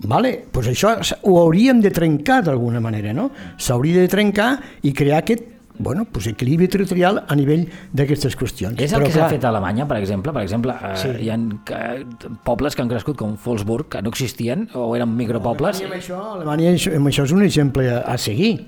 vale, 0.07 0.37
pues 0.53 0.71
això 0.71 0.95
ho 1.27 1.39
hauríem 1.43 1.83
de 1.83 1.91
trencar 1.91 2.45
d'alguna 2.47 2.81
manera, 2.81 3.13
no? 3.13 3.33
S'hauria 3.59 4.05
de 4.05 4.11
trencar 4.13 4.53
i 4.87 4.95
crear 4.95 5.25
aquest 5.25 5.58
bueno, 5.79 6.05
pues, 6.11 6.27
equilibri 6.27 6.69
territorial 6.69 7.25
a 7.29 7.37
nivell 7.37 7.67
d'aquestes 7.93 8.37
qüestions. 8.37 8.79
És 8.81 8.93
el 8.93 9.01
Però, 9.01 9.07
que 9.07 9.13
s'ha 9.13 9.29
fet 9.31 9.45
a 9.45 9.49
Alemanya, 9.53 9.87
per 9.89 9.99
exemple? 9.99 10.33
Per 10.33 10.43
exemple, 10.43 10.73
eh, 10.73 10.97
Sí. 10.97 11.09
hi 11.25 11.31
ha 11.31 11.37
eh, 11.37 12.05
pobles 12.45 12.75
que 12.75 12.83
han 12.83 12.89
crescut 12.89 13.17
com 13.17 13.37
Wolfsburg, 13.45 13.89
que 13.89 14.03
no 14.03 14.11
existien, 14.11 14.69
o 14.75 14.95
eren 14.97 15.15
micropobles. 15.17 15.81
Alemanya, 15.81 15.95
amb 15.95 16.03
això, 16.03 16.35
Alemanya 16.35 16.97
amb 16.97 17.07
això 17.07 17.25
és 17.25 17.33
un 17.33 17.43
exemple 17.43 17.89
a, 17.89 18.01
a 18.01 18.19
seguir. 18.19 18.67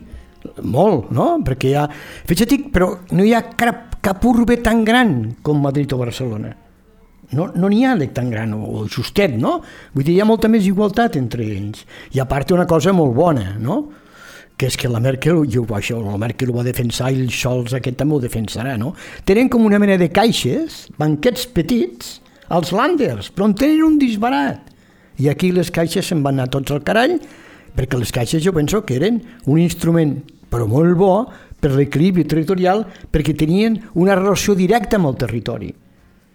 Molt, 0.63 1.11
no? 1.11 1.39
Perquè 1.45 1.69
hi 1.71 1.75
ha... 1.77 1.87
Fixa't, 2.27 2.71
però 2.73 2.95
no 3.13 3.25
hi 3.25 3.35
ha 3.37 3.43
cap, 3.57 3.97
cap 4.01 4.25
urbe 4.25 4.57
tan 4.65 4.85
gran 4.85 5.37
com 5.43 5.61
Madrid 5.61 5.93
o 5.93 5.99
Barcelona. 6.01 6.55
No 7.33 7.47
no 7.55 7.69
n'hi 7.71 7.85
ha 7.87 7.95
de 7.95 8.09
tan 8.09 8.31
gran, 8.31 8.55
o 8.55 8.87
justet, 8.91 9.37
no? 9.39 9.61
Vull 9.95 10.03
dir, 10.05 10.17
hi 10.17 10.21
ha 10.21 10.27
molta 10.27 10.49
més 10.51 10.67
igualtat 10.67 11.15
entre 11.21 11.45
ells. 11.47 11.85
I 12.17 12.19
a 12.19 12.27
part 12.27 12.51
una 12.57 12.67
cosa 12.67 12.93
molt 12.97 13.15
bona, 13.15 13.53
no? 13.61 13.85
Que 14.61 14.69
és 14.69 14.77
que 14.77 14.91
la 14.93 15.01
Merkel, 15.01 15.47
jo, 15.49 15.63
això, 15.73 15.97
la 16.05 16.19
Merkel 16.21 16.51
ho 16.53 16.59
va 16.59 16.67
defensar 16.67 17.09
i 17.15 17.23
el 17.23 17.31
Scholz 17.33 17.73
aquest 17.79 17.97
també 17.97 18.19
ho 18.19 18.21
defensarà, 18.21 18.75
no? 18.77 18.93
Tenen 19.25 19.49
com 19.49 19.65
una 19.65 19.79
mena 19.81 19.97
de 19.97 20.11
caixes, 20.13 20.83
banquets 21.01 21.47
petits, 21.49 22.19
als 22.53 22.75
Landers, 22.77 23.31
però 23.33 23.49
en 23.49 23.55
tenen 23.57 23.87
un 23.87 23.97
disbarat. 23.97 24.69
I 25.17 25.31
aquí 25.33 25.49
les 25.57 25.73
caixes 25.73 26.13
se'n 26.13 26.21
van 26.27 26.37
anar 26.37 26.51
tots 26.53 26.75
al 26.77 26.85
carall, 26.85 27.17
perquè 27.73 27.97
les 27.97 28.13
caixes 28.13 28.45
jo 28.45 28.53
penso 28.53 28.83
que 28.85 28.99
eren 29.01 29.23
un 29.47 29.63
instrument, 29.63 30.19
però 30.53 30.69
molt 30.69 30.97
bo, 31.01 31.15
per 31.61 31.73
l'equilibri 31.73 32.27
territorial, 32.29 32.85
perquè 33.13 33.33
tenien 33.37 33.79
una 33.95 34.19
relació 34.19 34.53
directa 34.59 35.01
amb 35.01 35.09
el 35.09 35.21
territori. 35.25 35.73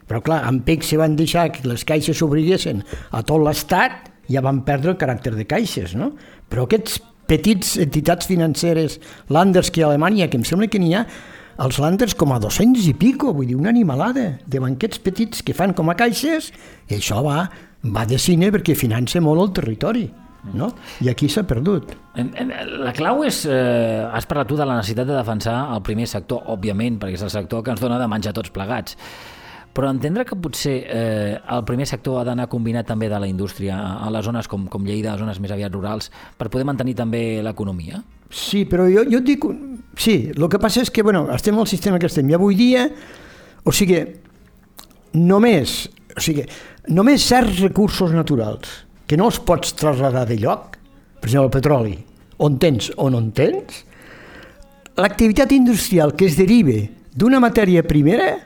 Però 0.10 0.22
clar, 0.26 0.44
amb 0.50 0.66
PEC 0.66 0.86
se 0.86 0.98
van 0.98 1.18
deixar 1.18 1.52
que 1.54 1.66
les 1.70 1.86
caixes 1.86 2.18
s'obriguessin 2.18 2.82
a 3.14 3.22
tot 3.22 3.46
l'Estat, 3.46 4.14
ja 4.30 4.42
van 4.42 4.64
perdre 4.66 4.96
el 4.96 5.02
caràcter 5.02 5.36
de 5.38 5.46
caixes, 5.50 5.94
no? 5.94 6.16
Però 6.50 6.66
aquests 6.66 7.04
petits 7.30 7.76
entitats 7.82 8.28
financeres, 8.30 9.00
Landers 9.30 9.72
que 9.72 9.82
hi 9.82 9.86
ha 9.86 9.90
a 9.90 9.94
Alemanya, 9.94 10.30
que 10.30 10.38
em 10.40 10.46
sembla 10.48 10.70
que 10.72 10.82
n'hi 10.82 10.94
ha, 10.96 11.06
els 11.64 11.80
Landers 11.80 12.16
com 12.20 12.34
a 12.36 12.40
200 12.44 12.90
i 12.90 12.94
pico, 13.00 13.32
vull 13.34 13.48
dir, 13.48 13.56
una 13.56 13.72
animalada 13.72 14.34
de 14.46 14.60
banquets 14.60 15.00
petits 15.00 15.44
que 15.46 15.56
fan 15.56 15.74
com 15.78 15.90
a 15.90 15.96
caixes, 15.96 16.52
i 16.90 16.98
això 16.98 17.22
va, 17.24 17.46
va 17.96 18.06
de 18.10 18.20
cine 18.20 18.52
perquè 18.52 18.76
finança 18.76 19.22
molt 19.24 19.44
el 19.46 19.54
territori, 19.62 20.06
no? 20.54 20.72
I 21.02 21.10
aquí 21.10 21.30
s'ha 21.32 21.46
perdut. 21.48 21.96
La 22.16 22.94
clau 22.96 23.24
és, 23.26 23.46
eh, 23.46 24.04
has 24.12 24.28
parlat 24.28 24.52
tu 24.52 24.60
de 24.60 24.68
la 24.68 24.76
necessitat 24.78 25.08
de 25.08 25.16
defensar 25.16 25.56
el 25.74 25.82
primer 25.82 26.08
sector, 26.08 26.44
òbviament, 26.52 27.00
perquè 27.00 27.16
és 27.18 27.26
el 27.26 27.34
sector 27.34 27.64
que 27.64 27.72
ens 27.72 27.82
dona 27.82 28.00
de 28.00 28.08
menjar 28.08 28.34
tots 28.34 28.52
plegats. 28.52 28.98
Però 29.76 29.90
entendre 29.92 30.24
que 30.24 30.38
potser 30.40 30.76
eh, 30.88 31.36
el 31.52 31.64
primer 31.68 31.86
sector 31.90 32.22
ha 32.22 32.26
d'anar 32.28 32.48
combinat 32.52 32.88
també 32.88 33.10
de 33.12 33.20
la 33.20 33.28
indústria 33.28 33.76
a 33.76 34.06
a 34.06 34.12
les 34.14 34.24
zones 34.24 34.48
com, 34.48 34.70
com 34.72 34.86
Lleida, 34.88 35.18
zones 35.20 35.42
més 35.44 35.52
aviat 35.52 35.74
rurals, 35.74 36.08
per 36.38 36.48
poder 36.50 36.64
mantenir 36.68 36.96
també 36.96 37.42
l'economia? 37.44 38.00
Sí, 38.32 38.64
però 38.70 38.88
jo, 38.88 39.04
jo 39.12 39.20
dic... 39.20 39.44
Sí, 40.00 40.32
el 40.32 40.48
que 40.52 40.60
passa 40.60 40.84
és 40.84 40.92
que, 40.92 41.04
bueno, 41.04 41.26
estem 41.36 41.60
al 41.60 41.68
sistema 41.68 42.00
que 42.00 42.08
estem. 42.08 42.30
I 42.32 42.38
avui 42.38 42.56
dia, 42.56 42.88
o 43.64 43.74
sigui, 43.76 44.00
només, 45.16 45.76
o 46.16 46.24
sigui, 46.24 46.48
només 46.96 47.28
certs 47.28 47.60
recursos 47.64 48.16
naturals 48.16 48.82
que 49.06 49.20
no 49.20 49.28
els 49.30 49.40
pots 49.44 49.76
traslladar 49.78 50.26
de 50.30 50.40
lloc, 50.40 50.80
per 51.20 51.30
exemple, 51.30 51.48
el 51.50 51.54
petroli, 51.54 51.96
on 52.44 52.58
tens 52.60 52.92
o 52.96 53.10
no 53.12 53.22
en 53.22 53.32
tens, 53.36 53.84
l'activitat 54.96 55.52
industrial 55.56 56.16
que 56.16 56.28
es 56.30 56.38
derive 56.40 56.90
d'una 57.16 57.42
matèria 57.44 57.84
primera 57.84 58.38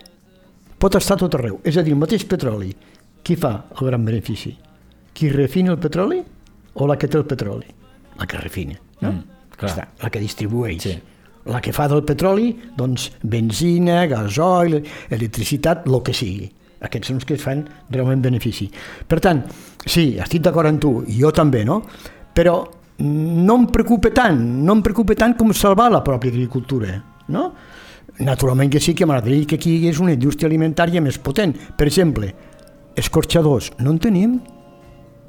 pot 0.80 0.96
estar 1.00 1.18
tot 1.20 1.36
arreu. 1.38 1.60
És 1.68 1.78
a 1.78 1.84
dir, 1.86 1.94
el 1.96 2.02
mateix 2.02 2.26
petroli. 2.30 2.72
Qui 3.24 3.36
fa 3.40 3.54
el 3.76 3.90
gran 3.90 4.06
benefici? 4.08 4.54
Qui 5.14 5.30
refina 5.34 5.74
el 5.74 5.80
petroli 5.82 6.22
o 6.74 6.88
la 6.88 6.96
que 6.98 7.10
té 7.12 7.20
el 7.20 7.28
petroli? 7.28 7.68
La 8.20 8.28
que 8.28 8.40
refina, 8.40 8.78
no? 9.02 9.12
Mm, 9.12 9.40
clar. 9.58 9.72
Està, 9.72 9.88
la 10.04 10.12
que 10.14 10.22
distribueix. 10.24 10.84
Sí. 10.84 10.96
La 11.50 11.62
que 11.64 11.74
fa 11.74 11.88
del 11.92 12.04
petroli, 12.08 12.52
doncs, 12.78 13.10
benzina, 13.24 14.06
gasoil, 14.12 14.80
electricitat, 15.10 15.88
el 15.88 16.02
que 16.06 16.16
sigui. 16.16 16.50
Aquests 16.86 17.12
són 17.12 17.20
els 17.20 17.28
que 17.28 17.36
es 17.36 17.44
fan 17.44 17.66
realment 17.92 18.22
benefici. 18.24 18.70
Per 19.08 19.20
tant, 19.24 19.42
sí, 19.84 20.14
estic 20.22 20.46
d'acord 20.46 20.70
amb 20.70 20.82
tu, 20.84 20.94
i 21.12 21.18
jo 21.20 21.32
també, 21.36 21.66
no? 21.68 21.82
Però 22.36 22.62
no 23.04 23.56
em 23.56 23.68
preocupa 23.72 24.12
tant, 24.16 24.40
no 24.66 24.76
em 24.78 24.84
preocupa 24.84 25.16
tant 25.20 25.36
com 25.40 25.52
salvar 25.56 25.90
la 25.92 26.04
pròpia 26.06 26.32
agricultura, 26.32 26.98
no? 27.32 27.50
Naturalment 28.20 28.72
que 28.72 28.82
sí 28.84 28.94
que 28.94 29.06
m'agradaria 29.08 29.48
que 29.48 29.56
aquí 29.56 29.72
hi 29.72 29.78
hagués 29.80 30.00
una 30.04 30.12
indústria 30.12 30.50
alimentària 30.50 31.00
més 31.02 31.18
potent. 31.24 31.54
Per 31.78 31.88
exemple, 31.88 32.34
escorxadors, 33.00 33.72
no 33.80 33.94
en 33.96 34.00
tenim. 34.04 34.40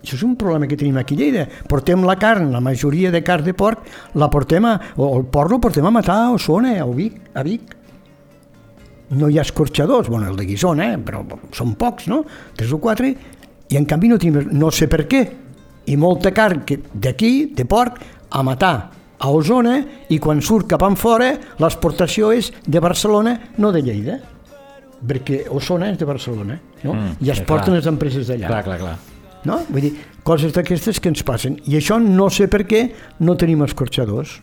Això 0.01 0.17
és 0.17 0.25
un 0.27 0.35
problema 0.41 0.67
que 0.67 0.79
tenim 0.81 0.99
aquí 0.99 1.15
a 1.15 1.21
Lleida. 1.21 1.45
Portem 1.71 2.03
la 2.09 2.17
carn, 2.19 2.51
la 2.51 2.63
majoria 2.65 3.13
de 3.15 3.23
carn 3.23 3.47
de 3.47 3.55
porc, 3.55 3.85
la 4.19 4.31
portem 4.33 4.67
a, 4.67 4.75
o 4.97 5.11
el 5.19 5.29
porc 5.31 5.55
el 5.55 5.61
portem 5.63 5.87
a 5.87 5.93
matar 5.95 6.17
a 6.25 6.31
Osona, 6.35 6.79
a 6.83 6.89
Vic, 6.91 7.21
a 7.35 7.45
Vic. 7.47 7.77
No 9.11 9.29
hi 9.29 9.39
ha 9.39 9.47
escorxadors, 9.47 10.09
bueno, 10.09 10.31
el 10.31 10.39
de 10.39 10.47
Guisona, 10.49 10.93
eh? 10.95 10.99
però 10.99 11.23
són 11.55 11.77
pocs, 11.79 12.09
no? 12.11 12.25
Tres 12.57 12.73
o 12.73 12.79
quatre, 12.83 13.13
i 13.71 13.79
en 13.79 13.87
canvi 13.87 14.11
no 14.11 14.19
tenim, 14.19 14.51
no 14.51 14.71
sé 14.75 14.89
per 14.91 15.05
què. 15.11 15.27
I 15.91 15.97
molta 15.99 16.33
carn 16.35 16.65
d'aquí, 16.95 17.53
de 17.55 17.67
porc, 17.71 18.03
a 18.31 18.43
matar 18.47 19.00
a 19.21 19.31
Osona, 19.31 19.79
i 20.09 20.19
quan 20.19 20.41
surt 20.41 20.69
cap 20.71 20.83
en 20.87 20.97
fora, 20.97 21.35
l'exportació 21.61 22.33
és 22.33 22.51
de 22.67 22.81
Barcelona, 22.81 23.37
no 23.61 23.73
de 23.73 23.85
Lleida 23.85 24.21
perquè 25.07 25.45
Osona 25.49 25.91
és 25.93 25.99
de 25.99 26.05
Barcelona, 26.09 26.59
no? 26.83 26.95
Mm, 26.95 27.17
I 27.25 27.33
es 27.33 27.41
porten 27.41 27.73
clar. 27.73 27.79
les 27.79 27.89
empreses 27.89 28.29
d'allà. 28.29 28.51
Clar, 28.51 28.63
clar, 28.67 28.79
clar. 28.81 28.97
No? 29.49 29.63
Vull 29.71 29.87
dir, 29.87 29.93
coses 30.27 30.53
d'aquestes 30.53 31.01
que 31.01 31.09
ens 31.09 31.25
passen. 31.25 31.57
I 31.65 31.79
això 31.79 31.97
no 32.03 32.29
sé 32.33 32.51
per 32.53 32.67
què 32.69 32.83
no 33.25 33.37
tenim 33.41 33.65
escorxadors. 33.65 34.39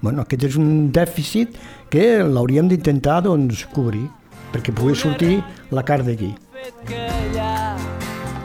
Bueno, 0.00 0.24
aquest 0.24 0.48
és 0.48 0.56
un 0.58 0.90
dèficit 0.94 1.58
que 1.92 2.24
l'hauríem 2.24 2.70
d'intentar 2.70 3.20
doncs, 3.28 3.66
cobrir, 3.74 4.08
perquè 4.50 4.74
pugui 4.74 4.96
sortir 4.98 5.36
la 5.70 5.84
carn 5.86 6.08
d'aquí. 6.08 6.32
fet 6.60 6.80
que 6.88 6.98
allà 7.08 7.76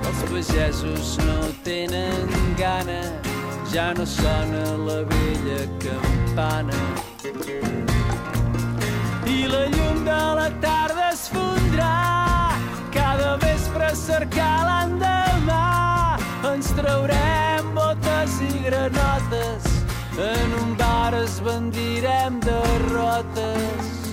els 0.05 0.21
pagesos 0.29 1.17
no 1.25 1.39
tenen 1.63 2.29
gana, 2.59 3.01
ja 3.75 3.93
no 3.93 4.05
sona 4.05 4.63
la 4.87 5.03
vella 5.03 5.63
campana. 5.83 6.77
I 9.27 9.47
la 9.53 9.63
llum 9.73 9.97
de 10.05 10.21
la 10.37 10.47
tarda 10.63 11.09
es 11.11 11.25
fondrà, 11.33 11.95
cada 12.95 13.35
vespre 13.43 13.89
cercar 14.05 14.55
l'endemà. 14.69 15.65
Ens 16.53 16.71
traurem 16.79 17.75
botes 17.75 18.39
i 18.47 18.63
granotes, 18.69 19.67
en 20.31 20.57
un 20.63 20.73
bar 20.79 21.11
es 21.25 21.41
vendirem 21.43 22.39
derrotes. 22.47 24.04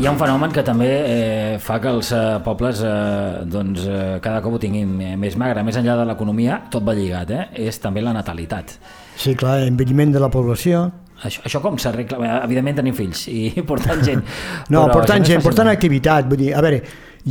Hi 0.00 0.06
ha 0.06 0.12
un 0.14 0.16
fenomen 0.16 0.48
que 0.48 0.62
també 0.64 0.86
eh, 0.88 1.56
fa 1.60 1.74
que 1.76 1.90
els 1.92 2.08
eh, 2.16 2.38
pobles 2.40 2.78
eh, 2.88 3.42
doncs, 3.44 3.82
eh, 3.84 4.14
cada 4.24 4.38
cop 4.40 4.54
ho 4.56 4.60
tinguin 4.62 4.94
més 5.20 5.36
magre. 5.36 5.60
Més 5.60 5.76
enllà 5.76 5.98
de 5.98 6.06
l'economia, 6.08 6.56
tot 6.72 6.86
va 6.86 6.94
lligat, 6.96 7.28
eh? 7.36 7.42
és 7.66 7.76
també 7.82 8.00
la 8.00 8.14
natalitat. 8.16 8.72
Sí, 9.20 9.34
clar, 9.36 9.58
envelliment 9.68 10.16
de 10.16 10.24
la 10.24 10.32
població. 10.32 10.86
Això, 11.20 11.44
això 11.44 11.60
com 11.60 11.76
s'arregla? 11.76 12.16
Evidentment 12.46 12.80
tenim 12.80 12.96
fills 12.96 13.26
i 13.28 13.52
portant 13.74 14.00
gent. 14.00 14.24
No, 14.72 14.86
però 14.86 15.02
portant 15.02 15.28
gent, 15.28 15.44
portant 15.44 15.68
activitat. 15.68 16.32
Vull 16.32 16.46
dir, 16.46 16.50
a 16.56 16.64
veure, 16.64 16.80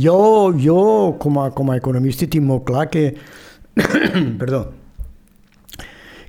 jo, 0.06 0.16
jo 0.54 0.80
com, 1.18 1.42
a, 1.42 1.50
com 1.50 1.74
a 1.74 1.82
economista 1.82 2.30
tinc 2.30 2.46
molt 2.54 2.68
clar 2.70 2.86
que, 2.86 3.08
perdó, 4.44 4.68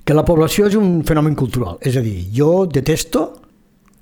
que 0.02 0.18
la 0.18 0.26
població 0.26 0.66
és 0.66 0.74
un 0.74 1.04
fenomen 1.06 1.38
cultural. 1.38 1.78
És 1.78 1.94
a 1.94 2.02
dir, 2.02 2.18
jo 2.34 2.64
detesto 2.66 3.28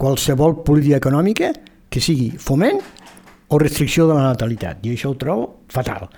qualsevol 0.00 0.62
política 0.64 1.04
econòmica 1.04 1.52
que 1.90 2.00
sigui 2.00 2.30
foment 2.38 2.80
o 3.50 3.58
restricció 3.58 4.06
de 4.08 4.16
la 4.16 4.30
natalitat. 4.30 4.84
I 4.86 4.94
això 4.94 5.10
ho 5.10 5.18
trobo 5.18 5.66
fatal. 5.70 6.08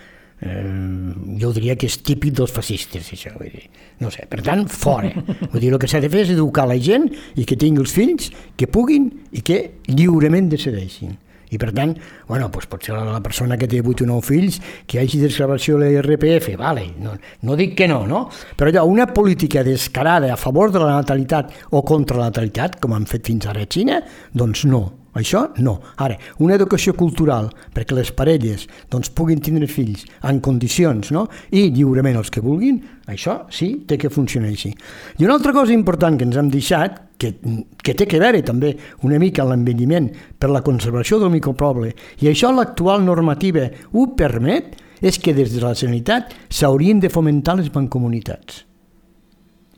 Eh, 0.42 1.14
jo 1.38 1.52
diria 1.54 1.76
que 1.78 1.86
és 1.86 2.00
típic 2.02 2.34
dels 2.34 2.52
fascistes, 2.52 3.12
això. 3.14 3.32
Vull 3.38 3.52
dir. 3.54 3.68
No 4.02 4.10
sé, 4.12 4.26
per 4.28 4.42
tant, 4.44 4.66
fora. 4.68 5.12
Vull 5.52 5.60
dir, 5.60 5.72
el 5.72 5.80
que 5.80 5.88
s'ha 5.90 6.02
de 6.02 6.10
fer 6.12 6.26
és 6.26 6.32
educar 6.34 6.66
la 6.68 6.78
gent 6.82 7.08
i 7.38 7.46
que 7.48 7.58
tingui 7.58 7.84
els 7.84 7.94
fills 7.94 8.32
que 8.58 8.68
puguin 8.68 9.08
i 9.32 9.44
que 9.46 9.62
lliurement 9.88 10.50
decideixin. 10.52 11.14
I 11.52 11.58
per 11.60 11.68
tant, 11.76 11.92
bueno, 12.28 12.46
doncs 12.48 12.68
pot 12.72 12.84
ser 12.84 12.96
la 12.96 13.20
persona 13.20 13.58
que 13.60 13.68
té 13.68 13.82
8 13.84 14.06
o 14.06 14.08
9 14.08 14.24
fills 14.24 14.56
que 14.88 15.02
hagi 15.02 15.20
desgravació 15.20 15.76
a 15.76 15.82
l'IRPF, 15.82 16.48
vale, 16.56 16.86
no, 16.96 17.12
no 17.44 17.56
dic 17.60 17.76
que 17.76 17.88
no, 17.90 18.06
no? 18.08 18.22
Però 18.56 18.72
allò, 18.72 18.86
una 18.88 19.04
política 19.12 19.60
descarada 19.62 20.32
a 20.32 20.40
favor 20.40 20.72
de 20.72 20.80
la 20.80 20.96
natalitat 20.96 21.52
o 21.76 21.84
contra 21.84 22.16
la 22.16 22.30
natalitat, 22.32 22.80
com 22.80 22.96
han 22.96 23.04
fet 23.04 23.28
fins 23.28 23.50
ara 23.52 23.66
a 23.66 23.68
Xina, 23.68 24.00
doncs 24.32 24.64
no, 24.64 24.86
això 25.18 25.44
no. 25.60 25.76
Ara, 26.00 26.16
una 26.40 26.56
educació 26.56 26.94
cultural 26.96 27.50
perquè 27.74 27.96
les 27.96 28.12
parelles 28.16 28.66
doncs, 28.92 29.10
puguin 29.12 29.42
tindre 29.44 29.68
fills 29.68 30.06
en 30.28 30.40
condicions 30.44 31.12
no? 31.12 31.26
i 31.50 31.68
lliurement 31.70 32.16
els 32.20 32.32
que 32.32 32.42
vulguin, 32.44 32.80
això 33.12 33.42
sí, 33.52 33.84
té 33.88 33.98
que 34.00 34.12
funcionar 34.12 34.52
així. 34.52 34.72
I 35.18 35.26
una 35.26 35.36
altra 35.36 35.52
cosa 35.52 35.74
important 35.76 36.16
que 36.18 36.28
ens 36.28 36.38
hem 36.40 36.48
deixat, 36.52 37.00
que, 37.20 37.34
que 37.82 37.94
té 37.98 38.08
que 38.08 38.20
veure 38.22 38.40
també 38.46 38.72
una 39.06 39.20
mica 39.22 39.44
amb 39.44 39.52
l'envelliment 39.52 40.08
per 40.40 40.50
la 40.50 40.64
conservació 40.64 41.20
del 41.20 41.34
micropoble, 41.34 41.92
i 42.24 42.30
això 42.30 42.50
l'actual 42.54 43.04
normativa 43.04 43.68
ho 43.92 44.08
permet, 44.16 44.78
és 45.02 45.18
que 45.18 45.34
des 45.34 45.50
de 45.50 45.60
la 45.60 45.74
Generalitat 45.74 46.30
s'haurien 46.48 47.00
de 47.02 47.10
fomentar 47.10 47.56
les 47.58 47.72
mancomunitats. 47.74 48.62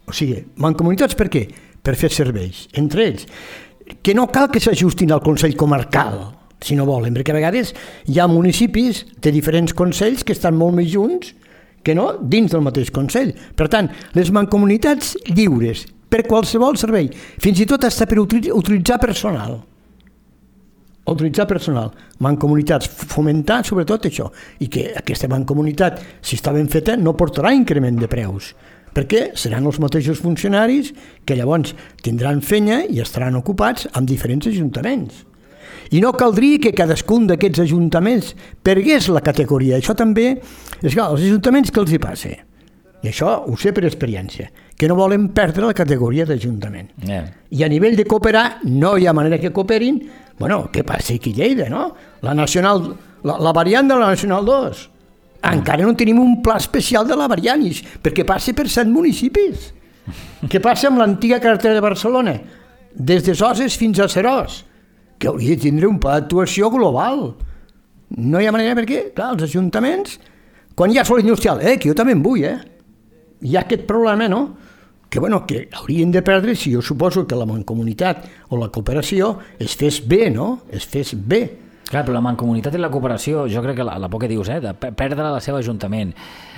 O 0.04 0.12
sigui, 0.12 0.42
mancomunitats 0.60 1.16
per 1.16 1.30
què? 1.32 1.46
Per 1.84 1.94
fer 1.96 2.10
serveis. 2.12 2.66
Entre 2.80 3.06
ells, 3.08 3.24
que 4.02 4.14
no 4.14 4.28
cal 4.32 4.50
que 4.50 4.62
s'ajustin 4.62 5.12
al 5.12 5.22
Consell 5.24 5.56
Comarcal, 5.56 6.20
si 6.64 6.76
no 6.76 6.86
volen, 6.88 7.14
perquè 7.14 7.34
a 7.34 7.38
vegades 7.38 7.74
hi 8.08 8.20
ha 8.20 8.28
municipis 8.30 9.04
de 9.20 9.32
diferents 9.32 9.74
consells 9.76 10.24
que 10.24 10.32
estan 10.32 10.56
molt 10.56 10.76
més 10.78 10.88
junts 10.92 11.34
que 11.84 11.94
no 11.96 12.14
dins 12.20 12.52
del 12.52 12.64
mateix 12.64 12.90
Consell. 12.94 13.34
Per 13.56 13.68
tant, 13.68 13.90
les 14.16 14.32
mancomunitats 14.32 15.14
lliures 15.28 15.84
per 16.08 16.24
qualsevol 16.28 16.78
servei, 16.80 17.10
fins 17.42 17.60
i 17.60 17.68
tot 17.68 17.84
hasta 17.84 18.06
per 18.08 18.20
utilitzar 18.22 19.00
personal. 19.02 19.58
Utilitzar 21.10 21.44
personal. 21.44 21.90
Mancomunitats, 22.24 22.88
fomentar 22.88 23.60
sobretot 23.68 24.06
això, 24.08 24.30
i 24.64 24.70
que 24.72 24.86
aquesta 24.96 25.28
mancomunitat, 25.28 26.00
si 26.24 26.38
està 26.38 26.54
ben 26.54 26.70
feta, 26.72 26.96
no 26.96 27.12
portarà 27.18 27.52
increment 27.52 27.98
de 28.00 28.08
preus 28.08 28.54
perquè 28.94 29.32
seran 29.38 29.66
els 29.66 29.80
mateixos 29.82 30.22
funcionaris 30.22 30.92
que 31.26 31.36
llavors 31.36 31.74
tindran 32.04 32.42
fenya 32.42 32.84
i 32.86 33.02
estaran 33.02 33.36
ocupats 33.40 33.88
amb 33.92 34.08
diferents 34.08 34.48
ajuntaments. 34.50 35.24
I 35.90 36.00
no 36.00 36.14
caldria 36.16 36.60
que 36.62 36.72
cadascun 36.76 37.26
d'aquests 37.28 37.64
ajuntaments 37.66 38.32
pergués 38.64 39.10
la 39.12 39.22
categoria. 39.24 39.78
Això 39.78 39.94
també, 39.98 40.32
és 40.80 40.94
clar, 40.94 41.10
els 41.12 41.26
ajuntaments 41.26 41.70
que 41.70 41.82
els 41.82 41.92
hi 41.92 42.00
passa? 42.02 42.34
I 43.04 43.10
això 43.10 43.34
ho 43.44 43.56
sé 43.60 43.74
per 43.76 43.84
experiència, 43.84 44.48
que 44.78 44.88
no 44.88 44.96
volen 44.96 45.28
perdre 45.36 45.66
la 45.66 45.76
categoria 45.76 46.24
d'Ajuntament. 46.24 46.88
Yeah. 47.04 47.26
I 47.52 47.66
a 47.66 47.68
nivell 47.68 47.98
de 47.98 48.06
cooperar, 48.08 48.62
no 48.64 48.94
hi 48.96 49.06
ha 49.06 49.12
manera 49.12 49.38
que 49.42 49.52
cooperin, 49.52 50.00
bueno, 50.38 50.70
què 50.72 50.86
passa 50.88 51.12
aquí 51.18 51.34
Lleida, 51.36 51.68
no? 51.68 51.90
La, 52.24 52.32
nacional, 52.34 52.94
la, 53.22 53.36
la 53.44 53.52
variant 53.52 53.92
de 53.92 53.98
la 54.00 54.08
Nacional 54.14 54.48
2. 54.48 54.88
Encara 55.44 55.84
no 55.84 55.96
tenim 55.98 56.20
un 56.22 56.38
pla 56.42 56.56
especial 56.56 57.06
de 57.08 57.16
la 57.18 57.28
varianis, 57.28 57.82
perquè 58.02 58.24
passa 58.26 58.54
per 58.56 58.68
set 58.72 58.88
municipis. 58.88 59.72
Què 60.48 60.60
passa 60.60 60.88
amb 60.90 61.00
l'antiga 61.00 61.40
carretera 61.40 61.76
de 61.76 61.84
Barcelona? 61.84 62.34
Des 62.94 63.24
de 63.26 63.34
Soses 63.36 63.76
fins 63.80 64.00
a 64.00 64.08
Serós, 64.08 64.62
que 65.18 65.28
hauria 65.28 65.56
de 65.56 65.66
tindre 65.66 65.88
un 65.88 65.98
pla 66.00 66.18
d'actuació 66.20 66.70
global. 66.72 67.34
No 68.16 68.40
hi 68.40 68.46
ha 68.46 68.54
manera 68.54 68.76
perquè, 68.78 69.08
clar, 69.16 69.32
els 69.34 69.48
ajuntaments, 69.48 70.18
quan 70.76 70.92
hi 70.92 71.00
ha 71.00 71.06
sol 71.06 71.20
industrial, 71.22 71.60
eh, 71.62 71.76
que 71.78 71.90
jo 71.90 71.96
també 71.98 72.14
en 72.16 72.22
vull, 72.22 72.44
eh? 72.44 72.56
Hi 73.44 73.56
ha 73.56 73.64
aquest 73.64 73.84
problema, 73.88 74.28
no? 74.28 74.44
Que, 75.10 75.20
bueno, 75.20 75.44
que 75.46 75.68
haurien 75.72 76.10
de 76.10 76.22
perdre 76.26 76.56
si 76.58 76.72
jo 76.72 76.82
suposo 76.82 77.26
que 77.26 77.36
la 77.38 77.46
mancomunitat 77.46 78.24
o 78.50 78.58
la 78.58 78.70
cooperació 78.74 79.36
es 79.62 79.76
fes 79.78 80.00
bé, 80.08 80.28
no? 80.30 80.64
Es 80.72 80.88
fes 80.90 81.12
bé. 81.14 81.42
Clar, 81.84 82.00
però 82.06 82.14
la 82.16 82.22
mancomunitat 82.24 82.74
i 82.74 82.80
la 82.80 82.88
cooperació, 82.90 83.42
jo 83.50 83.60
crec 83.62 83.76
que 83.76 83.84
la, 83.84 83.98
la 84.00 84.08
por 84.08 84.20
que 84.22 84.28
dius, 84.30 84.48
eh, 84.48 84.56
de 84.60 84.72
pe- 84.74 84.90
perdre 84.96 85.26
el 85.28 85.40
seu 85.44 85.56
ajuntament. 85.58 86.14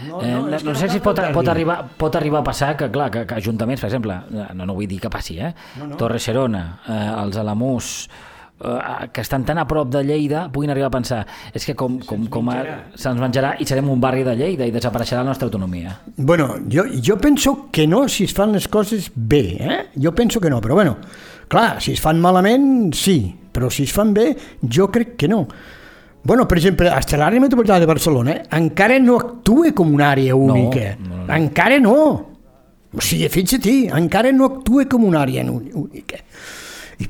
No, 0.06 0.21
eh, 0.23 0.30
no, 0.30 0.45
que 0.47 0.62
no 0.62 0.71
no 0.71 0.75
sé 0.78 0.88
si 0.88 1.00
pot, 1.02 1.18
pot, 1.35 1.49
arribar, 1.49 1.80
pot 1.99 2.14
arribar 2.16 2.40
a 2.40 2.45
passar 2.47 2.76
que, 2.76 2.90
clar, 2.95 3.11
que, 3.11 3.25
que 3.26 3.35
ajuntaments, 3.35 3.80
per 3.83 3.88
exemple, 3.90 4.14
eh, 4.33 4.47
no, 4.54 4.64
no 4.71 4.75
vull 4.78 4.87
dir 4.87 5.00
que 5.02 5.11
passi, 5.11 5.38
eh? 5.42 5.50
No, 5.80 5.88
no. 5.90 5.97
Torre 5.99 6.21
Serona, 6.23 6.62
eh, 6.87 7.02
els 7.25 7.37
Alamús, 7.42 8.09
eh, 8.62 9.09
que 9.12 9.21
estan 9.26 9.45
tan 9.45 9.59
a 9.59 9.66
prop 9.66 9.90
de 9.92 10.04
Lleida, 10.06 10.47
puguin 10.52 10.71
arribar 10.71 10.88
a 10.92 10.95
pensar 10.95 11.18
és 11.52 11.66
que 11.66 11.75
com, 11.75 11.99
com, 12.06 12.28
com 12.33 12.49
se'ns 12.95 13.21
menjarà 13.21 13.56
i 13.61 13.66
serem 13.68 13.90
un 13.92 14.00
barri 14.00 14.23
de 14.25 14.37
Lleida 14.38 14.64
i 14.64 14.71
desapareixerà 14.73 15.25
la 15.25 15.33
nostra 15.35 15.50
autonomia. 15.50 15.99
Bueno, 16.16 16.54
jo, 16.73 16.85
jo 17.02 17.18
penso 17.18 17.66
que 17.73 17.88
no 17.90 18.06
si 18.09 18.25
es 18.30 18.33
fan 18.33 18.52
les 18.54 18.68
coses 18.68 19.11
bé, 19.14 19.42
eh? 19.59 19.80
Jo 20.00 20.14
penso 20.14 20.40
que 20.40 20.49
no, 20.54 20.61
però 20.62 20.75
bueno, 20.78 20.97
clar, 21.49 21.83
si 21.83 21.92
es 21.92 22.00
fan 22.00 22.21
malament, 22.23 22.95
sí, 22.95 23.35
però 23.56 23.72
si 23.72 23.88
es 23.88 23.96
fan 23.96 24.12
bé, 24.12 24.28
jo 24.60 24.90
crec 24.92 25.16
que 25.16 25.32
no. 25.32 25.46
Bueno, 26.26 26.44
per 26.50 26.58
exemple, 26.58 26.90
hasta 26.90 27.16
l'àrea 27.16 27.40
metropolitana 27.40 27.80
de 27.80 27.86
Barcelona 27.86 28.32
eh, 28.34 28.40
encara 28.58 28.98
no 28.98 29.14
actua 29.16 29.70
com 29.72 29.92
una 29.94 30.10
àrea 30.10 30.34
única. 30.34 30.96
no, 30.98 31.22
no. 31.22 31.26
Encara 31.32 31.78
no. 31.80 31.98
O 32.96 33.02
sigui, 33.04 33.28
fixa-t'hi, 33.30 33.76
encara 33.94 34.32
no 34.34 34.48
actua 34.50 34.88
com 34.90 35.04
una 35.06 35.20
àrea 35.22 35.44
única. 35.46 36.18
I, 36.98 37.06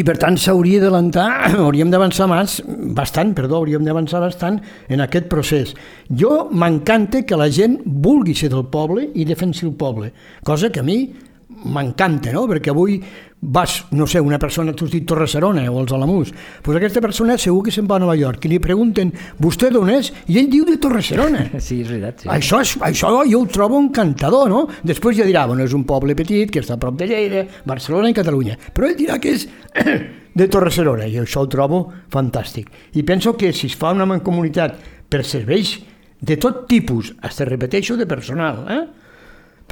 i 0.00 0.04
per 0.06 0.16
tant 0.22 0.38
s'hauria 0.40 0.80
d'avançar, 0.80 1.26
hauríem 1.66 1.92
d'avançar 1.92 2.30
més, 2.32 2.56
bastant, 2.96 3.34
perdó, 3.36 3.60
hauríem 3.60 3.84
d'avançar 3.84 4.22
bastant 4.24 4.62
en 4.88 5.04
aquest 5.04 5.28
procés. 5.28 5.74
Jo 6.08 6.46
m'encanta 6.56 7.26
que 7.28 7.36
la 7.36 7.50
gent 7.52 7.82
vulgui 7.84 8.32
ser 8.38 8.48
del 8.54 8.64
poble 8.72 9.10
i 9.12 9.28
defensi 9.28 9.68
el 9.68 9.76
poble, 9.76 10.08
cosa 10.42 10.72
que 10.72 10.80
a 10.80 10.88
mi 10.88 11.02
m'encanta, 11.64 12.32
no? 12.34 12.46
Perquè 12.50 12.72
avui 12.72 12.98
vas, 13.42 13.86
no 13.90 14.06
sé, 14.06 14.20
una 14.20 14.38
persona, 14.38 14.72
tu 14.72 14.86
has 14.86 14.92
dit 14.92 15.04
Torre 15.06 15.26
Serona 15.26 15.64
o 15.66 15.80
els 15.80 15.92
Alamús, 15.92 16.30
doncs 16.62 16.78
aquesta 16.78 17.02
persona 17.02 17.34
segur 17.42 17.64
que 17.66 17.74
se'n 17.74 17.88
va 17.90 17.96
a 17.98 18.02
Nova 18.04 18.14
York 18.14 18.46
i 18.46 18.52
li 18.52 18.60
pregunten, 18.62 19.10
vostè 19.42 19.72
d'on 19.74 19.90
és? 19.90 20.12
I 20.30 20.38
ell 20.38 20.50
diu 20.52 20.64
de 20.68 20.78
Torre 20.82 21.02
Serona. 21.02 21.48
Sí, 21.62 21.80
és 21.82 21.90
veritat, 21.90 22.22
sí. 22.22 22.30
Això, 22.30 22.60
és, 22.62 22.76
això 22.86 23.10
jo 23.28 23.42
ho 23.42 23.50
trobo 23.50 23.78
encantador, 23.82 24.48
no? 24.50 24.64
Després 24.86 25.18
ja 25.18 25.26
dirà, 25.26 25.44
bueno, 25.50 25.66
és 25.66 25.74
un 25.74 25.84
poble 25.88 26.14
petit 26.18 26.50
que 26.50 26.62
està 26.62 26.78
a 26.78 26.82
prop 26.82 26.96
de 26.98 27.10
Lleida, 27.10 27.44
Barcelona 27.66 28.10
i 28.10 28.16
Catalunya, 28.16 28.58
però 28.74 28.88
ell 28.88 28.98
dirà 28.98 29.18
que 29.22 29.34
és 29.34 29.48
de 30.38 30.48
Torre-serona 30.48 31.10
i 31.10 31.18
això 31.22 31.42
ho 31.42 31.50
trobo 31.50 31.84
fantàstic. 32.14 32.70
I 32.94 33.02
penso 33.06 33.34
que 33.38 33.52
si 33.52 33.68
es 33.70 33.78
fa 33.78 33.90
una 33.94 34.06
mancomunitat 34.06 34.78
per 35.10 35.24
serveis 35.26 35.80
de 36.22 36.38
tot 36.38 36.68
tipus, 36.70 37.10
hasta 37.22 37.46
repeteixo, 37.48 37.98
de 37.98 38.06
personal, 38.06 38.62
eh? 38.70 38.82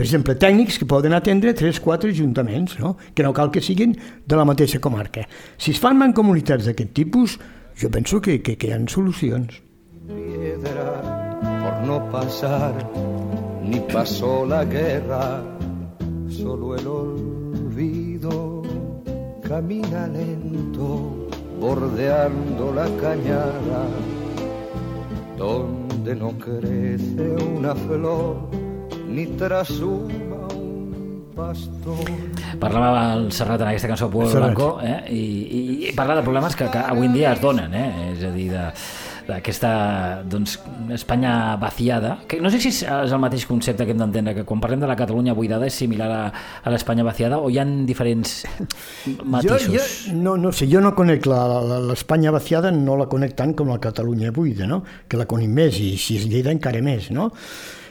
Per 0.01 0.07
exemple, 0.07 0.33
tècnics 0.33 0.79
que 0.81 0.87
poden 0.89 1.13
atendre 1.13 1.53
3-4 1.53 2.09
ajuntaments, 2.15 2.79
no? 2.81 2.95
que 3.13 3.21
no 3.21 3.35
cal 3.37 3.51
que 3.53 3.61
siguin 3.61 3.91
de 4.25 4.37
la 4.39 4.47
mateixa 4.49 4.79
comarca. 4.81 5.27
Si 5.61 5.75
es 5.75 5.81
fan 5.83 5.99
mancomunitats 6.01 6.65
d'aquest 6.65 6.95
tipus, 6.97 7.35
jo 7.77 7.91
penso 7.93 8.17
que, 8.25 8.39
que, 8.41 8.55
que 8.57 8.71
hi 8.71 8.73
ha 8.73 8.79
solucions. 8.89 9.59
piedra 10.09 10.87
por 11.61 11.87
no 11.87 11.99
pasar, 12.09 12.73
ni 13.63 13.81
pasó 13.93 14.47
la 14.47 14.65
guerra, 14.65 15.45
solo 16.31 16.77
el 16.77 16.87
olvido 16.87 18.63
camina 19.47 20.07
lento, 20.07 21.29
bordeando 21.61 22.73
la 22.73 22.89
cañada, 22.97 23.85
donde 25.37 26.17
no 26.17 26.33
crece 26.39 27.37
una 27.55 27.75
flor, 27.75 28.70
ni 29.11 29.27
trasuma 29.39 30.47
un 30.55 31.25
pastor. 31.35 31.99
Parlava 32.61 33.15
el 33.17 33.31
Serrat 33.33 33.61
en 33.65 33.69
aquesta 33.73 33.89
cançó 33.89 34.11
Pueblo 34.11 34.31
Serrat. 34.31 34.55
Blanco 34.55 34.81
eh? 34.85 34.99
I, 35.11 35.21
i, 35.21 35.61
i 35.91 35.93
parla 35.97 36.17
de 36.19 36.23
problemes 36.27 36.55
que, 36.59 36.67
que 36.71 36.79
avui 36.83 37.07
en 37.09 37.15
dia 37.17 37.33
es 37.35 37.41
donen 37.41 37.73
eh? 37.75 37.87
és 38.13 38.25
a 38.27 38.31
dir, 38.35 38.51
de- 38.53 38.67
d'aquesta 39.31 39.71
doncs, 40.27 40.57
Espanya 40.91 41.55
vaciada 41.61 42.17
que 42.29 42.41
no 42.43 42.51
sé 42.51 42.59
si 42.61 42.71
és 42.73 42.83
el 42.89 43.21
mateix 43.23 43.45
concepte 43.47 43.87
que 43.87 43.95
hem 43.95 44.01
d'entendre 44.03 44.35
que 44.35 44.45
quan 44.49 44.61
parlem 44.61 44.81
de 44.83 44.89
la 44.91 44.97
Catalunya 44.99 45.37
buidada 45.39 45.69
és 45.71 45.77
similar 45.79 46.09
a, 46.11 46.21
a 46.65 46.73
l'Espanya 46.75 47.05
vaciada 47.07 47.39
o 47.39 47.49
hi 47.53 47.61
han 47.63 47.85
diferents 47.87 48.41
matisos 49.23 49.69
Jo, 49.71 49.79
jo, 49.79 50.17
no, 50.19 50.37
no 50.41 50.53
sé, 50.53 50.67
jo 50.73 50.83
no 50.83 50.95
conec 50.99 51.29
l'Espanya 51.31 52.33
vaciada, 52.35 52.73
no 52.75 52.97
la 52.99 53.07
conec 53.13 53.37
tant 53.39 53.55
com 53.55 53.71
la 53.71 53.79
Catalunya 53.81 54.33
buida, 54.35 54.67
no? 54.67 54.83
que 55.09 55.17
la 55.21 55.29
conec 55.31 55.49
més, 55.49 55.79
i 55.79 55.95
si 56.01 56.19
és 56.19 56.27
Lleida 56.27 56.51
encara 56.51 56.83
més. 56.83 57.13
No? 57.15 57.31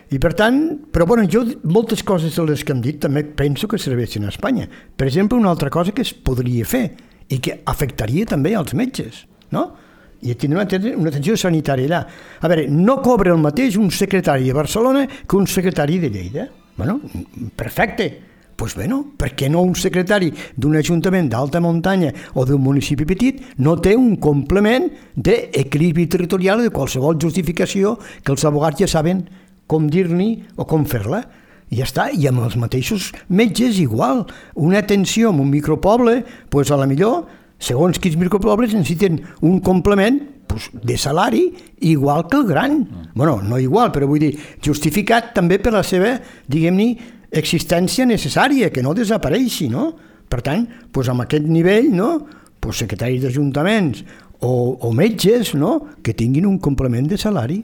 I 0.10 0.18
per 0.18 0.32
tant, 0.34 0.62
però 0.90 1.06
bueno, 1.06 1.28
jo 1.30 1.44
moltes 1.70 2.02
coses 2.04 2.34
de 2.36 2.46
les 2.48 2.64
que 2.66 2.74
hem 2.74 2.80
dit 2.82 2.98
també 3.02 3.22
penso 3.24 3.68
que 3.70 3.78
serveixen 3.78 4.26
a 4.26 4.32
Espanya. 4.34 4.66
Per 4.98 5.06
exemple, 5.06 5.38
una 5.38 5.52
altra 5.52 5.70
cosa 5.70 5.94
que 5.94 6.02
es 6.02 6.14
podria 6.14 6.66
fer 6.66 6.88
i 7.30 7.38
que 7.38 7.60
afectaria 7.70 8.26
també 8.26 8.56
als 8.58 8.74
metges, 8.74 9.28
no? 9.54 9.68
i 10.22 10.34
tindre 10.36 10.58
una, 10.58 10.66
aten- 10.66 10.98
una 11.00 11.12
atenció 11.14 11.38
sanitària 11.40 11.88
allà. 11.88 12.00
A 12.42 12.50
veure, 12.52 12.66
no 12.68 12.98
cobra 13.06 13.32
el 13.32 13.40
mateix 13.40 13.78
un 13.80 13.92
secretari 13.94 14.50
de 14.50 14.56
Barcelona 14.58 15.06
que 15.08 15.38
un 15.38 15.48
secretari 15.48 16.00
de 16.00 16.10
Lleida. 16.10 16.50
Bueno, 16.76 17.00
perfecte. 17.56 18.10
Doncs 18.10 18.28
pues 18.60 18.76
bueno, 18.76 19.14
per 19.16 19.30
què 19.40 19.48
no 19.48 19.62
un 19.64 19.72
secretari 19.80 20.34
d'un 20.60 20.74
ajuntament 20.76 21.30
d'alta 21.32 21.62
muntanya 21.64 22.10
o 22.36 22.44
d'un 22.44 22.60
municipi 22.60 23.06
petit 23.08 23.38
no 23.64 23.78
té 23.80 23.94
un 23.96 24.18
complement 24.20 24.90
d'equilibri 25.16 26.10
territorial 26.12 26.60
de 26.66 26.74
qualsevol 26.76 27.16
justificació 27.16 27.94
que 28.20 28.34
els 28.36 28.44
abogats 28.44 28.82
ja 28.84 28.90
saben 28.92 29.22
com 29.70 29.86
dir-n'hi 29.92 30.32
o 30.58 30.66
com 30.70 30.88
fer-la? 30.90 31.24
I 31.70 31.80
ja 31.80 31.86
està, 31.86 32.08
i 32.10 32.26
amb 32.26 32.42
els 32.42 32.58
mateixos 32.58 33.12
metges 33.30 33.78
igual. 33.82 34.24
Una 34.58 34.82
atenció 34.82 35.30
en 35.30 35.44
un 35.44 35.52
micropoble, 35.54 36.24
doncs 36.50 36.74
a 36.74 36.80
la 36.82 36.88
millor, 36.90 37.28
segons 37.62 38.00
quins 38.02 38.18
micropobles 38.18 38.74
necessiten 38.74 39.20
un 39.46 39.60
complement 39.62 40.18
pues, 40.50 40.72
de 40.74 40.98
salari 40.98 41.44
igual 41.86 42.26
que 42.28 42.38
el 42.38 42.48
gran. 42.48 42.80
bueno, 43.14 43.42
no 43.44 43.60
igual, 43.60 43.92
però 43.94 44.08
vull 44.10 44.24
dir, 44.24 44.34
justificat 44.66 45.34
també 45.36 45.60
per 45.60 45.76
la 45.76 45.84
seva, 45.86 46.16
diguem-ne, 46.50 46.90
existència 47.30 48.08
necessària, 48.10 48.72
que 48.74 48.82
no 48.82 48.96
desapareixi, 48.98 49.70
no? 49.70 49.92
Per 50.30 50.42
tant, 50.42 50.66
doncs 50.90 51.12
amb 51.14 51.28
aquest 51.28 51.46
nivell, 51.46 51.92
no? 51.94 52.16
Pues 52.60 52.82
secretaris 52.82 53.22
d'ajuntaments 53.22 54.02
o, 54.42 54.78
o 54.80 54.92
metges, 54.94 55.54
no? 55.56 55.88
Que 56.04 56.14
tinguin 56.14 56.46
un 56.48 56.60
complement 56.60 57.08
de 57.10 57.18
salari. 57.18 57.64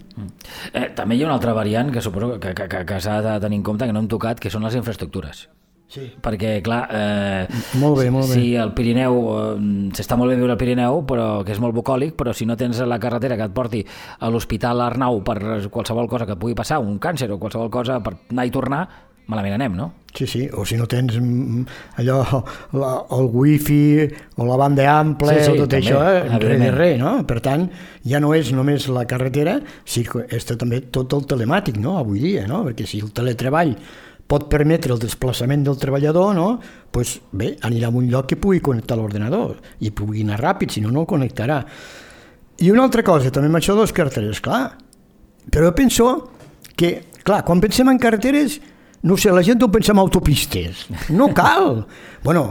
eh, 0.74 0.90
també 0.96 1.16
hi 1.16 1.24
ha 1.24 1.28
una 1.30 1.36
altra 1.40 1.54
variant 1.54 1.92
que 1.92 2.02
suposo 2.02 2.40
que, 2.40 2.54
que, 2.54 2.68
que, 2.68 2.86
que 2.86 3.00
s'ha 3.02 3.22
de 3.22 3.40
tenir 3.40 3.58
en 3.62 3.64
compte 3.64 3.86
que 3.88 3.94
no 3.94 4.00
hem 4.04 4.08
tocat 4.12 4.40
que 4.40 4.50
són 4.52 4.64
les 4.68 4.76
infraestructures 4.76 5.48
Sí. 5.88 6.02
perquè 6.20 6.64
clar 6.66 6.88
eh, 6.92 7.48
Molt 7.78 8.00
bé, 8.00 8.08
molt 8.10 8.26
bé. 8.28 8.34
si 8.34 8.56
el 8.58 8.72
Pirineu 8.74 9.20
eh, 9.38 9.92
s'està 9.94 10.18
molt 10.18 10.32
bé 10.34 10.36
viure 10.40 10.52
al 10.56 10.58
Pirineu 10.58 11.04
però 11.06 11.44
que 11.46 11.54
és 11.54 11.60
molt 11.62 11.76
bucòlic 11.78 12.16
però 12.18 12.34
si 12.34 12.48
no 12.50 12.58
tens 12.58 12.80
la 12.82 12.98
carretera 13.00 13.38
que 13.38 13.46
et 13.46 13.54
porti 13.54 13.84
a 14.20 14.32
l'Hospital 14.34 14.82
Arnau 14.82 15.22
per 15.24 15.38
qualsevol 15.70 16.10
cosa 16.10 16.26
que 16.26 16.34
et 16.34 16.40
pugui 16.42 16.56
passar 16.58 16.80
un 16.82 16.98
càncer 17.00 17.30
o 17.32 17.38
qualsevol 17.38 17.70
cosa 17.70 18.00
per 18.02 18.16
anar 18.34 18.48
i 18.50 18.52
tornar 18.52 18.82
malament 19.32 19.58
anem, 19.58 19.76
no? 19.78 19.92
Sí, 20.16 20.28
sí, 20.32 20.46
o 20.54 20.64
si 20.64 20.78
no 20.80 20.86
tens 20.88 21.18
mm, 21.20 21.66
allò, 22.00 22.22
la, 22.80 22.92
el 23.18 23.28
wifi 23.34 24.06
o 24.40 24.48
la 24.48 24.56
banda 24.56 24.86
ampla 24.94 25.34
Sí, 25.34 25.42
sí, 25.44 25.52
o 25.52 25.60
tot 25.60 25.74
també, 25.74 25.90
això, 25.92 26.00
eh, 26.08 26.40
res 26.40 26.62
de 26.62 26.72
res, 26.72 26.96
no? 27.02 27.18
Per 27.28 27.42
tant, 27.44 27.68
ja 28.08 28.22
no 28.24 28.32
és 28.38 28.54
només 28.56 28.88
la 28.96 29.04
carretera, 29.10 29.58
sí 29.84 30.06
que 30.08 30.24
és 30.32 30.48
també 30.54 30.86
tot 30.88 31.18
el 31.18 31.28
telemàtic, 31.28 31.82
no?, 31.84 31.98
avui 32.00 32.24
dia, 32.24 32.46
no? 32.48 32.64
Perquè 32.70 32.88
si 32.88 33.04
el 33.04 33.12
teletreball 33.16 33.76
pot 34.26 34.48
permetre 34.50 34.94
el 34.96 35.02
desplaçament 35.02 35.66
del 35.66 35.78
treballador, 35.78 36.34
no? 36.34 36.48
pues 36.92 37.20
bé, 37.36 37.52
anirà 37.68 37.92
a 37.92 37.94
un 37.94 38.08
lloc 38.10 38.32
que 38.32 38.40
pugui 38.42 38.62
connectar 38.64 38.98
l'ordenador 38.98 39.60
i 39.84 39.92
pugui 39.92 40.24
anar 40.26 40.40
ràpid, 40.42 40.72
si 40.74 40.82
no, 40.82 40.94
no 40.96 41.04
el 41.04 41.10
connectarà. 41.10 41.60
I 42.64 42.72
una 42.72 42.86
altra 42.88 43.04
cosa, 43.04 43.34
també 43.36 43.52
amb 43.52 43.60
això 43.60 43.76
de 43.76 43.84
les 43.84 43.94
carreteres, 43.94 44.40
clar, 44.42 44.64
però 45.52 45.70
jo 45.70 45.76
penso 45.78 46.08
que, 46.80 47.12
clar, 47.28 47.44
quan 47.46 47.62
pensem 47.62 47.92
en 47.92 48.00
carreteres, 48.02 48.58
no 49.06 49.16
sé, 49.22 49.32
la 49.32 49.44
gent 49.46 49.62
ho 49.64 49.70
pensa 49.72 49.94
en 49.94 50.00
autopistes. 50.02 50.88
No 51.14 51.30
cal. 51.34 51.86
bueno, 52.24 52.46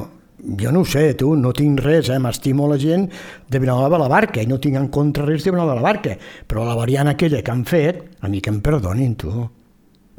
jo 0.60 0.70
no 0.72 0.80
ho 0.80 0.84
sé, 0.84 1.14
tu, 1.18 1.34
no 1.36 1.52
tinc 1.56 1.80
res, 1.82 2.08
eh? 2.12 2.18
m'estimo 2.20 2.68
la 2.70 2.78
gent 2.78 3.08
de 3.48 3.58
Vilanova 3.58 3.88
de 3.96 3.98
la 4.02 4.08
Barca 4.12 4.42
i 4.42 4.46
no 4.46 4.58
tinc 4.60 4.76
en 4.78 4.88
contra 4.94 5.24
res 5.26 5.42
de 5.44 5.50
Vilanova 5.50 5.74
de 5.74 5.80
la 5.80 5.86
Barca, 5.88 6.16
però 6.46 6.64
la 6.68 6.76
variant 6.78 7.08
aquella 7.10 7.42
que 7.42 7.50
han 7.50 7.64
fet, 7.66 8.04
a 8.20 8.28
mi 8.30 8.40
que 8.44 8.50
em 8.54 8.60
perdonin, 8.62 9.16
tu. 9.18 9.32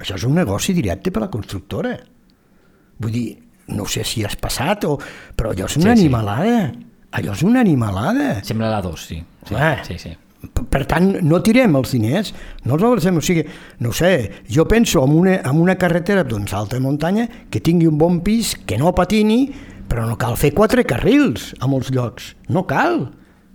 Això 0.02 0.18
és 0.20 0.26
un 0.28 0.36
negoci 0.36 0.74
directe 0.76 1.12
per 1.14 1.22
a 1.24 1.26
la 1.28 1.32
constructora. 1.32 1.94
Vull 3.00 3.12
dir, 3.14 3.28
no 3.72 3.86
sé 3.88 4.04
si 4.04 4.24
has 4.26 4.36
passat, 4.36 4.84
o... 4.90 4.98
però 5.36 5.54
allò 5.54 5.70
és 5.70 5.78
una 5.80 5.94
Sí, 5.96 6.02
sí. 6.02 6.06
animalada. 6.08 6.58
Allò 7.16 7.32
és 7.32 7.44
una 7.48 7.62
animalada. 7.64 8.42
Sembla 8.44 8.70
la 8.74 8.82
2, 8.84 9.06
sí. 9.08 9.22
Sí, 9.48 9.56
Ah. 9.56 9.78
sí, 9.88 9.96
sí. 10.00 10.12
Per- 10.76 10.84
tant, 10.92 11.06
no 11.24 11.38
tirem 11.40 11.78
els 11.80 11.94
diners, 11.96 12.34
no 12.68 12.76
els 12.76 12.84
avancem. 12.84 13.16
O 13.16 13.24
sigui, 13.24 13.46
no 13.80 13.94
sé, 13.96 14.10
jo 14.52 14.66
penso 14.68 15.06
en 15.08 15.14
una, 15.16 15.38
en 15.40 15.62
una 15.62 15.78
carretera 15.80 16.26
doncs, 16.28 16.52
alta 16.52 16.82
muntanya 16.84 17.30
que 17.50 17.62
tingui 17.64 17.88
un 17.88 17.96
bon 17.98 18.20
pis, 18.26 18.58
que 18.68 18.76
no 18.82 18.92
patini, 18.92 19.46
però 19.88 20.04
no 20.10 20.18
cal 20.20 20.36
fer 20.36 20.52
quatre 20.58 20.84
carrils 20.84 21.54
a 21.64 21.70
molts 21.72 21.94
llocs. 21.96 22.34
No 22.52 22.66
cal, 22.68 23.06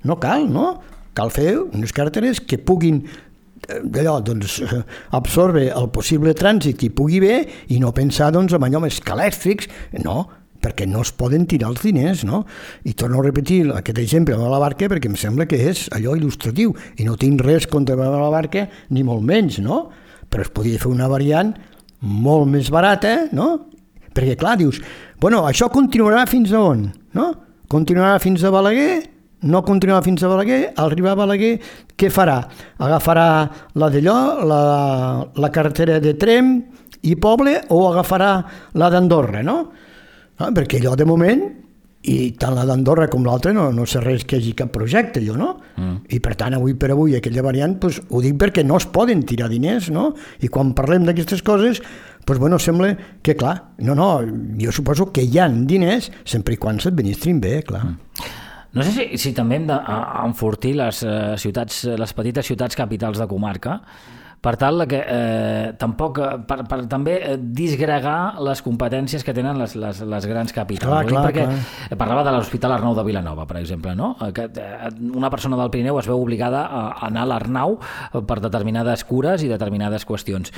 no 0.09 0.17
cal, 0.23 0.49
no? 0.49 0.71
Cal 1.13 1.29
fer 1.35 1.59
unes 1.61 1.93
carreteres 1.93 2.41
que 2.41 2.57
puguin 2.57 3.03
eh, 3.05 3.83
allò, 4.01 4.17
doncs, 4.25 4.61
eh, 4.65 4.81
absorbe 5.21 5.69
el 5.69 5.91
possible 5.93 6.33
trànsit 6.33 6.87
i 6.87 6.89
pugui 6.89 7.21
bé 7.21 7.43
i 7.69 7.83
no 7.83 7.93
pensar 7.93 8.31
doncs, 8.33 8.57
en 8.57 8.65
allò 8.65 8.81
més 8.81 9.03
calèstrics, 9.05 9.69
no, 10.07 10.23
perquè 10.61 10.87
no 10.89 11.03
es 11.05 11.13
poden 11.17 11.47
tirar 11.51 11.71
els 11.73 11.83
diners, 11.85 12.25
no? 12.29 12.45
I 12.85 12.95
torno 12.99 13.21
a 13.21 13.27
repetir 13.27 13.63
aquest 13.75 13.99
exemple 14.03 14.37
de 14.37 14.51
la 14.53 14.61
barca 14.61 14.89
perquè 14.93 15.11
em 15.11 15.17
sembla 15.19 15.49
que 15.51 15.59
és 15.71 15.89
allò 15.97 16.15
il·lustratiu 16.19 16.75
i 17.01 17.09
no 17.09 17.17
tinc 17.21 17.43
res 17.47 17.67
contra 17.71 17.97
la 17.97 18.31
barca 18.33 18.67
ni 18.91 19.05
molt 19.07 19.25
menys, 19.27 19.61
no? 19.65 19.87
Però 20.31 20.45
es 20.45 20.53
podria 20.55 20.79
fer 20.79 20.93
una 20.93 21.09
variant 21.11 21.55
molt 22.01 22.49
més 22.49 22.71
barata, 22.73 23.29
no? 23.37 23.53
Perquè 24.15 24.37
clar, 24.39 24.57
dius, 24.59 24.81
bueno, 25.21 25.45
això 25.47 25.71
continuarà 25.71 26.27
fins 26.29 26.53
a 26.53 26.61
on, 26.61 26.89
no? 27.15 27.31
Continuarà 27.71 28.19
fins 28.19 28.43
a 28.43 28.51
Balaguer, 28.51 29.03
no 29.47 29.63
continuarà 29.65 30.03
fins 30.05 30.25
a 30.25 30.31
Balaguer, 30.33 30.73
al 30.75 30.91
arribar 30.91 31.15
a 31.15 31.21
Balaguer, 31.23 31.53
què 31.97 32.11
farà? 32.13 32.41
Agafarà 32.83 33.27
la 33.79 33.91
d'allò, 33.93 34.17
la, 34.45 34.63
la 35.39 35.53
carretera 35.55 36.01
de 36.03 36.17
Trem 36.19 36.57
i 37.07 37.15
Poble, 37.17 37.61
o 37.71 37.85
agafarà 37.93 38.33
la 38.75 38.91
d'Andorra, 38.93 39.45
no? 39.47 39.61
Ah, 40.41 40.49
perquè 40.57 40.81
allò 40.81 40.95
de 40.97 41.05
moment, 41.05 41.43
i 42.09 42.33
tant 42.41 42.55
la 42.57 42.63
d'Andorra 42.65 43.11
com 43.13 43.27
l'altra 43.29 43.53
no, 43.53 43.67
no 43.77 43.85
sé 43.89 44.01
res 44.01 44.23
que 44.25 44.39
hi 44.39 44.41
hagi 44.41 44.55
cap 44.57 44.71
projecte, 44.73 45.21
jo, 45.21 45.35
no? 45.37 45.51
Mm. 45.77 45.97
I 46.17 46.21
per 46.25 46.33
tant, 46.41 46.57
avui 46.57 46.73
per 46.81 46.89
avui, 46.95 47.13
aquella 47.19 47.45
variant, 47.45 47.75
pues, 47.83 47.99
ho 48.09 48.23
dic 48.25 48.39
perquè 48.41 48.65
no 48.65 48.79
es 48.81 48.87
poden 48.89 49.21
tirar 49.29 49.51
diners, 49.53 49.91
no? 49.93 50.15
I 50.41 50.49
quan 50.49 50.73
parlem 50.77 51.05
d'aquestes 51.05 51.45
coses, 51.45 51.83
pues, 52.25 52.41
bueno, 52.41 52.59
sembla 52.59 52.95
que, 53.21 53.37
clar, 53.37 53.75
no, 53.85 53.97
no, 53.99 54.09
jo 54.61 54.73
suposo 54.73 55.11
que 55.13 55.27
hi 55.29 55.37
ha 55.37 55.51
diners 55.53 56.09
sempre 56.25 56.57
i 56.57 56.63
quan 56.63 56.81
s'administrin 56.81 57.43
bé, 57.43 57.59
clar. 57.69 57.85
Mm. 57.85 58.31
No 58.73 58.87
sé 58.87 58.95
si, 58.95 59.07
si 59.19 59.35
també 59.35 59.59
hem 59.59 59.67
d'enfortir 59.69 60.77
les 60.79 61.03
eh, 61.03 61.35
ciutats, 61.43 61.83
les 62.01 62.13
petites 62.17 62.47
ciutats 62.47 62.79
capitals 62.79 63.19
de 63.19 63.27
comarca, 63.29 63.81
per 64.41 64.55
tal 64.57 64.87
que 64.89 64.99
eh, 65.05 65.73
tampoc, 65.77 66.19
eh, 66.25 66.39
per, 66.49 66.63
per 66.69 66.79
també 66.89 67.17
eh, 67.21 67.37
disgregar 67.37 68.41
les 68.41 68.63
competències 68.65 69.25
que 69.25 69.35
tenen 69.37 69.59
les, 69.61 69.75
les, 69.77 70.01
les 70.01 70.29
grans 70.31 70.55
capitals. 70.57 70.89
Clar, 70.89 71.05
clar, 71.09 71.25
perquè 71.29 71.45
clar. 71.45 71.99
parlava 72.01 72.25
de 72.25 72.33
l'Hospital 72.33 72.79
Arnau 72.79 72.97
de 72.97 73.05
Vilanova, 73.05 73.45
per 73.51 73.59
exemple, 73.61 73.93
no? 73.97 74.15
Eh, 74.25 74.33
Que 74.33 74.49
una 75.13 75.29
persona 75.31 75.59
del 75.61 75.71
Pirineu 75.71 76.01
es 76.01 76.09
veu 76.09 76.23
obligada 76.23 76.65
a 76.65 76.83
anar 77.11 77.27
a 77.27 77.31
l'Arnau 77.35 77.77
per 78.27 78.41
determinades 78.41 79.05
cures 79.05 79.45
i 79.45 79.53
determinades 79.53 80.09
qüestions. 80.09 80.55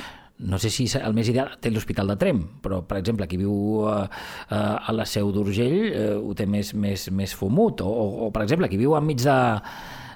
No 0.47 0.57
sé 0.57 0.71
si 0.73 0.87
el 0.97 1.13
més 1.13 1.27
ideal 1.29 1.57
té 1.61 1.69
l'Hospital 1.69 2.07
de 2.13 2.17
Trem, 2.23 2.39
però, 2.63 2.81
per 2.87 3.01
exemple, 3.01 3.27
qui 3.27 3.37
viu 3.41 3.83
eh, 3.91 4.07
a 4.49 4.95
la 4.95 5.05
Seu 5.05 5.35
d'Urgell 5.35 5.79
eh, 5.91 6.09
ho 6.15 6.31
té 6.33 6.47
més, 6.47 6.71
més, 6.73 7.09
més 7.11 7.35
fumut, 7.35 7.83
o, 7.83 7.91
o, 8.27 8.31
per 8.31 8.47
exemple, 8.47 8.71
qui 8.71 8.79
viu 8.79 8.95
enmig 8.95 9.21
de, 9.27 9.39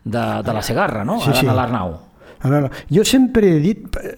de, 0.07 0.27
de 0.47 0.55
la 0.55 0.63
Segarra, 0.63 1.03
no? 1.03 1.19
Sí. 1.19 1.35
sí. 1.35 1.47
A 1.47 1.55
l'Arnau. 1.57 2.06
Veure, 2.43 2.71
jo 2.93 3.03
sempre 3.07 3.55
he 3.55 3.59
dit 3.63 3.99
eh, 4.01 4.15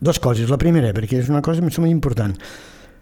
dues 0.00 0.20
coses. 0.22 0.50
La 0.50 0.58
primera, 0.60 0.92
perquè 0.96 1.20
és 1.20 1.30
una 1.32 1.42
cosa 1.44 1.62
sembla 1.62 1.90
important. 1.92 2.36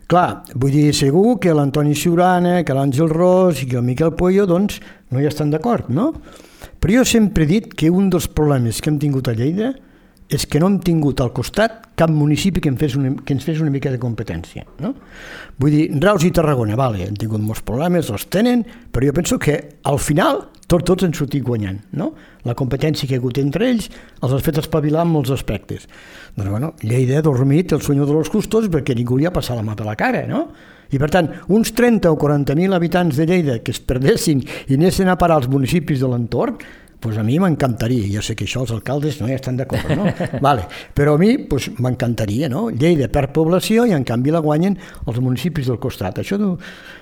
Clar, 0.09 0.42
vull 0.57 0.72
dir, 0.72 0.87
segur 0.96 1.37
que 1.42 1.52
l'Antoni 1.52 1.92
Siurana, 1.94 2.62
que 2.64 2.76
l'Àngel 2.76 3.11
Ros 3.12 3.61
i 3.61 3.66
que 3.68 3.76
el 3.76 3.85
Miquel 3.85 4.14
Puello, 4.16 4.46
doncs, 4.48 4.78
no 5.12 5.20
hi 5.20 5.28
estan 5.28 5.52
d'acord, 5.52 5.90
no? 5.92 6.14
Però 6.81 7.00
jo 7.00 7.04
sempre 7.04 7.44
he 7.44 7.50
dit 7.50 7.74
que 7.76 7.90
un 7.92 8.09
dels 8.09 8.28
problemes 8.33 8.81
que 8.81 8.88
hem 8.88 8.96
tingut 9.02 9.28
a 9.28 9.35
Lleida 9.37 9.74
és 10.28 10.44
que 10.48 10.61
no 10.61 10.68
hem 10.68 10.78
tingut 10.85 11.20
al 11.24 11.33
costat 11.37 11.88
cap 11.98 12.12
municipi 12.12 12.61
que, 12.64 12.72
fes 12.81 12.96
una, 12.98 13.14
que 13.24 13.35
ens 13.37 13.44
fes 13.44 13.61
una 13.64 13.72
mica 13.72 13.92
de 13.92 14.00
competència. 14.00 14.64
No? 14.85 14.94
Vull 15.61 15.74
dir, 15.74 15.85
Reus 16.00 16.24
i 16.28 16.33
Tarragona, 16.37 16.76
vale, 16.78 17.07
han 17.09 17.16
tingut 17.18 17.44
molts 17.44 17.64
problemes, 17.66 18.09
els 18.12 18.28
tenen, 18.33 18.64
però 18.92 19.09
jo 19.09 19.16
penso 19.16 19.38
que 19.40 19.59
al 19.88 20.00
final 20.00 20.46
tots, 20.68 20.85
tots 20.85 21.04
han 21.07 21.14
sortit 21.16 21.42
guanyant. 21.44 21.81
No? 21.98 22.12
La 22.46 22.54
competència 22.54 23.09
que 23.09 23.16
hi 23.16 23.18
ha 23.18 23.22
hagut 23.22 23.40
entre 23.42 23.66
ells 23.72 23.88
els 24.22 24.33
ha 24.37 24.40
fet 24.44 24.61
espavilar 24.62 25.02
en 25.07 25.12
molts 25.16 25.33
aspectes. 25.35 25.88
Doncs, 26.37 26.50
bueno, 26.52 26.74
Lleida 26.85 27.18
ha 27.18 27.24
dormit 27.26 27.72
el 27.74 27.83
senyor 27.83 28.07
de 28.07 28.14
los 28.20 28.31
custos 28.31 28.68
perquè 28.72 28.94
ningú 28.94 29.16
li 29.18 29.26
ha 29.26 29.33
passat 29.35 29.57
la 29.59 29.64
mà 29.66 29.74
per 29.76 29.88
la 29.88 29.96
cara, 29.98 30.26
no? 30.28 30.46
I 30.88 30.96
per 30.96 31.11
tant, 31.12 31.26
uns 31.52 31.74
30 31.76 32.09
o 32.09 32.16
40.000 32.16 32.72
habitants 32.72 33.16
de 33.18 33.26
Lleida 33.28 33.59
que 33.61 33.74
es 33.74 33.81
perdessin 33.85 34.40
i 34.68 34.76
anessin 34.78 35.11
a 35.12 35.18
parar 35.20 35.37
als 35.42 35.48
municipis 35.52 36.00
de 36.00 36.09
l'entorn, 36.09 36.57
pues 36.98 37.14
a 37.20 37.22
mi 37.22 37.37
m'encantaria, 37.38 38.09
jo 38.11 38.22
sé 38.26 38.35
que 38.35 38.46
això 38.48 38.64
els 38.64 38.72
alcaldes 38.74 39.20
no 39.20 39.28
hi 39.28 39.35
estan 39.37 39.59
d'acord, 39.61 39.85
no? 39.94 40.09
vale. 40.46 40.64
Però 40.96 41.12
a 41.14 41.20
mi 41.20 41.37
pues, 41.46 41.68
m'encantaria, 41.78 42.48
no? 42.50 42.70
Lleida 42.74 43.07
per 43.12 43.28
població 43.37 43.85
i 43.87 43.92
en 43.94 44.02
canvi 44.09 44.33
la 44.35 44.40
guanyen 44.42 44.74
els 45.07 45.20
municipis 45.22 45.68
del 45.70 45.78
costat, 45.78 46.18
això 46.24 46.40
d'u- 46.40 46.57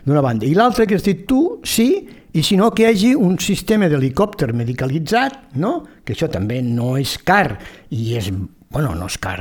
d'una 0.05 0.20
banda. 0.26 0.44
I 0.44 0.52
l'altra 0.59 0.85
que 0.85 0.98
has 0.98 1.07
dit 1.07 1.22
tu, 1.31 1.61
sí, 1.64 1.88
i 2.37 2.42
si 2.44 2.57
no 2.61 2.68
que 2.77 2.85
hi 2.85 2.90
hagi 2.90 3.11
un 3.16 3.38
sistema 3.40 3.88
d'helicòpter 3.88 4.51
medicalitzat, 4.53 5.57
no? 5.57 5.79
que 6.05 6.12
això 6.12 6.29
també 6.29 6.61
no 6.61 6.92
és 7.01 7.16
car 7.25 7.57
i 7.96 8.12
és 8.18 8.29
bueno, 8.70 8.94
no 8.98 9.07
és 9.07 9.16
car, 9.22 9.38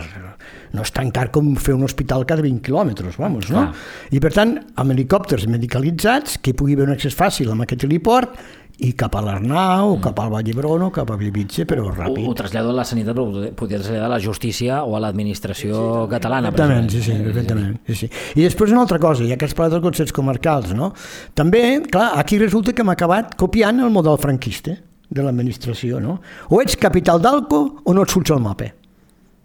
no 0.74 0.84
és 0.86 0.92
tan 0.94 1.10
car 1.12 1.30
com 1.34 1.56
fer 1.58 1.74
un 1.76 1.84
hospital 1.88 2.28
cada 2.30 2.46
20 2.46 2.62
quilòmetres, 2.66 3.18
vamos, 3.18 3.50
no? 3.52 3.68
I 4.14 4.22
per 4.24 4.32
tant, 4.36 4.54
amb 4.78 4.94
helicòpters 4.94 5.48
medicalitzats, 5.52 6.38
que 6.38 6.54
hi 6.54 6.58
pugui 6.58 6.78
haver 6.78 6.86
un 6.90 6.94
accés 6.94 7.18
fàcil 7.18 7.50
amb 7.52 7.66
aquest 7.66 7.88
heliport, 7.88 8.38
i 8.84 8.92
cap 8.98 9.14
a 9.16 9.22
l'Arnau, 9.24 9.94
mm. 9.96 10.02
cap 10.04 10.20
al 10.20 10.32
Vall 10.34 10.44
d'Hebron 10.44 10.84
o 10.88 10.90
cap 10.94 11.12
a 11.12 11.16
Bellvitge, 11.20 11.64
però 11.70 11.86
Ho, 11.86 11.92
ho 11.92 11.96
ràpid. 11.96 12.28
trasllado 12.36 12.74
a 12.74 12.76
la 12.76 12.84
sanitat, 12.88 13.16
però 13.16 13.28
ho 13.30 13.52
podria 13.56 13.80
traslladar 13.80 14.10
a 14.10 14.14
la 14.16 14.20
justícia 14.20 14.82
o 14.84 14.96
a 14.98 15.02
l'administració 15.04 16.06
catalana. 16.12 16.52
Perfectament, 16.52 16.90
sí, 16.92 17.02
sí, 17.06 17.16
perfectament. 17.24 17.78
Sí, 17.88 17.96
sí. 18.04 18.10
I 18.36 18.44
després 18.44 18.76
una 18.76 18.84
altra 18.84 19.00
cosa, 19.00 19.24
ja 19.28 19.40
que 19.40 19.48
has 19.48 19.56
parlat 19.56 19.78
dels 19.78 19.86
consells 19.86 20.16
comarcals, 20.16 20.74
no? 20.76 20.92
També, 21.38 21.64
clar, 21.92 22.12
aquí 22.20 22.40
resulta 22.42 22.76
que 22.76 22.84
hem 22.84 22.92
acabat 22.92 23.38
copiant 23.40 23.80
el 23.80 23.94
model 23.96 24.20
franquista 24.20 24.76
de 25.10 25.24
l'administració, 25.24 26.02
no? 26.04 26.20
O 26.50 26.60
ets 26.64 26.76
capital 26.76 27.24
d'algo 27.24 27.62
o 27.86 27.96
no 27.96 28.04
et 28.04 28.12
surts 28.12 28.36
al 28.36 28.44
mapa. 28.44 28.74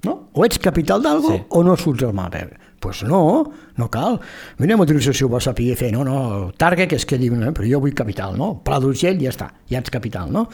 No? 0.04 0.30
O 0.32 0.44
ets 0.46 0.58
capital 0.58 1.02
d'algo 1.02 1.34
Sí. 1.34 1.42
o 1.48 1.62
no 1.62 1.76
surts 1.76 2.02
al 2.04 2.14
mapa. 2.14 2.38
Doncs 2.46 2.68
pues 2.80 3.02
no, 3.04 3.52
no 3.76 3.90
cal. 3.90 4.18
Mira, 4.56 4.78
motorització 4.80 5.26
ho 5.26 5.34
va 5.34 5.40
saber 5.44 5.74
fer, 5.76 5.90
no, 5.92 6.02
no, 6.02 6.50
targa 6.56 6.86
que 6.88 6.96
es 6.96 7.04
quedi, 7.04 7.28
no? 7.28 7.52
però 7.52 7.68
jo 7.68 7.80
vull 7.80 7.92
capital, 7.92 8.38
no? 8.38 8.62
Pla 8.64 8.78
d'Urgell, 8.80 9.20
ja 9.20 9.28
està, 9.28 9.50
ja 9.68 9.82
ets 9.82 9.92
capital, 9.92 10.32
no? 10.32 10.46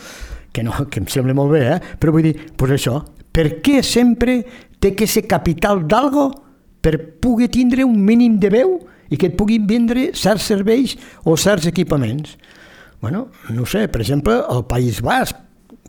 Que, 0.50 0.64
no, 0.66 0.72
que 0.90 0.98
em 0.98 1.06
sembla 1.06 1.36
molt 1.38 1.52
bé, 1.54 1.60
eh? 1.76 1.78
Però 2.00 2.10
vull 2.10 2.26
dir, 2.26 2.34
doncs 2.34 2.56
pues 2.58 2.74
això, 2.80 2.96
per 3.30 3.60
què 3.62 3.78
sempre 3.86 4.40
té 4.82 4.96
que 4.98 5.06
ser 5.06 5.28
capital 5.30 5.84
d'algo 5.86 6.32
per 6.82 6.96
poder 7.22 7.46
tindre 7.54 7.86
un 7.86 8.02
mínim 8.02 8.40
de 8.42 8.50
veu 8.50 8.74
i 9.08 9.16
que 9.16 9.30
et 9.30 9.38
puguin 9.38 9.66
vendre 9.70 10.08
certs 10.18 10.50
serveis 10.50 10.96
o 11.22 11.36
certs 11.38 11.70
equipaments? 11.70 12.34
Bueno, 13.00 13.28
no 13.54 13.66
sé, 13.70 13.86
per 13.86 14.00
exemple, 14.02 14.40
el 14.50 14.64
País 14.66 14.98
Basc, 15.04 15.36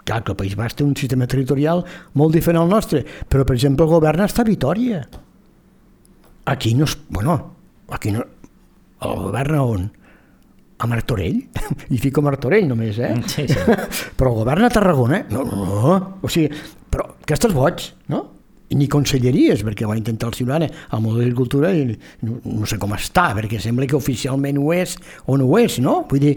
clar 0.08 0.24
que 0.24 0.34
el 0.34 0.40
País 0.40 0.56
Basc 0.58 0.80
té 0.80 0.86
un 0.88 0.96
sistema 0.98 1.28
territorial 1.30 1.84
molt 2.18 2.36
diferent 2.36 2.64
al 2.64 2.72
nostre, 2.72 3.04
però 3.28 3.46
per 3.46 3.58
exemple 3.58 3.86
el 3.86 3.94
govern 3.94 4.24
està 4.26 4.46
a 4.46 4.48
Vitoria. 4.48 5.04
Aquí 6.48 6.74
no 6.80 6.88
es... 6.88 6.98
Bueno, 7.10 7.38
aquí 7.92 8.16
no... 8.16 8.24
El 9.04 9.20
govern 9.28 9.60
a 9.60 9.66
on? 9.68 9.84
A 10.80 10.88
Martorell? 10.88 11.44
I 11.96 12.00
fico 12.02 12.24
Martorell 12.26 12.70
només, 12.70 12.98
eh? 13.04 13.12
Sí, 13.28 13.46
sí. 13.52 13.78
Però 14.18 14.32
el 14.32 14.40
govern 14.40 14.66
a 14.66 14.72
Tarragona? 14.74 15.26
No, 15.34 15.44
no, 15.46 15.68
no. 15.68 16.00
O 16.22 16.32
sigui, 16.32 16.50
però 16.88 17.12
que 17.28 17.36
estàs 17.36 17.54
boig, 17.54 17.84
no? 18.14 18.24
ni 18.76 18.88
conselleries, 18.92 19.62
perquè 19.64 19.88
va 19.88 19.96
intentar 19.96 20.28
el 20.28 20.36
Ciutadana 20.36 20.68
al 20.92 21.00
model 21.04 21.22
d'agricultura 21.22 21.70
i 21.72 21.86
no, 22.28 22.40
no 22.44 22.68
sé 22.68 22.76
com 22.82 22.92
està, 22.98 23.30
perquè 23.38 23.62
sembla 23.64 23.88
que 23.88 23.96
oficialment 23.96 24.60
ho 24.60 24.74
és 24.76 24.98
o 25.26 25.38
no 25.40 25.48
ho 25.48 25.60
és, 25.62 25.78
no? 25.84 26.02
Vull 26.10 26.24
dir, 26.24 26.34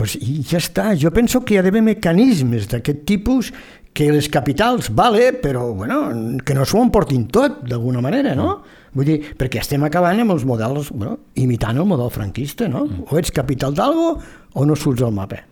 pues, 0.00 0.16
i 0.16 0.40
ja 0.48 0.56
està. 0.56 0.94
Jo 0.96 1.12
penso 1.12 1.42
que 1.44 1.54
hi 1.54 1.60
ha 1.60 1.64
d'haver 1.66 1.82
mecanismes 1.84 2.70
d'aquest 2.72 3.04
tipus 3.08 3.50
que 3.92 4.06
les 4.14 4.30
capitals, 4.32 4.88
vale, 4.96 5.32
però 5.42 5.74
bueno, 5.74 5.98
que 6.46 6.54
no 6.56 6.64
s'ho 6.64 6.80
emportin 6.80 7.26
tot, 7.28 7.58
d'alguna 7.68 8.00
manera, 8.00 8.32
no? 8.38 8.62
Vull 8.96 9.06
dir, 9.06 9.18
perquè 9.38 9.60
estem 9.60 9.82
acabant 9.86 10.22
amb 10.22 10.32
els 10.32 10.46
models, 10.48 10.88
bueno, 10.94 11.18
imitant 11.42 11.78
el 11.78 11.88
model 11.90 12.08
franquista, 12.14 12.70
no? 12.70 12.86
O 13.10 13.18
ets 13.20 13.34
capital 13.34 13.76
d'algo 13.76 14.14
o 14.54 14.64
no 14.66 14.74
surts 14.76 15.02
al 15.02 15.12
mapa. 15.12 15.44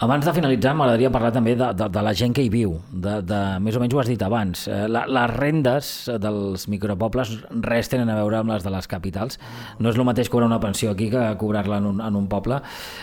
Abans 0.00 0.22
de 0.24 0.30
finalitzar, 0.32 0.76
m'agradaria 0.78 1.10
parlar 1.10 1.32
també 1.34 1.56
de, 1.58 1.72
de, 1.74 1.86
de 1.90 2.02
la 2.06 2.12
gent 2.14 2.30
que 2.32 2.42
hi 2.46 2.48
viu, 2.52 2.76
de, 2.92 3.16
de, 3.26 3.38
més 3.60 3.74
o 3.74 3.80
menys 3.82 3.94
ho 3.96 3.98
has 3.98 4.06
dit 4.06 4.20
abans. 4.22 4.60
Eh, 4.70 4.84
La, 4.88 5.02
les 5.10 5.32
rendes 5.34 5.88
dels 6.22 6.68
micropobles 6.70 7.32
res 7.66 7.88
tenen 7.90 8.08
a 8.08 8.14
veure 8.20 8.38
amb 8.38 8.52
les 8.52 8.62
de 8.62 8.70
les 8.70 8.86
capitals. 8.86 9.40
No 9.82 9.90
és 9.90 9.98
el 9.98 10.06
mateix 10.06 10.30
cobrar 10.30 10.46
una 10.46 10.60
pensió 10.62 10.92
aquí 10.94 11.08
que 11.10 11.24
cobrar-la 11.40 11.80
en, 11.82 11.88
un, 11.90 11.98
en 12.00 12.14
un 12.16 12.28
poble. 12.30 12.60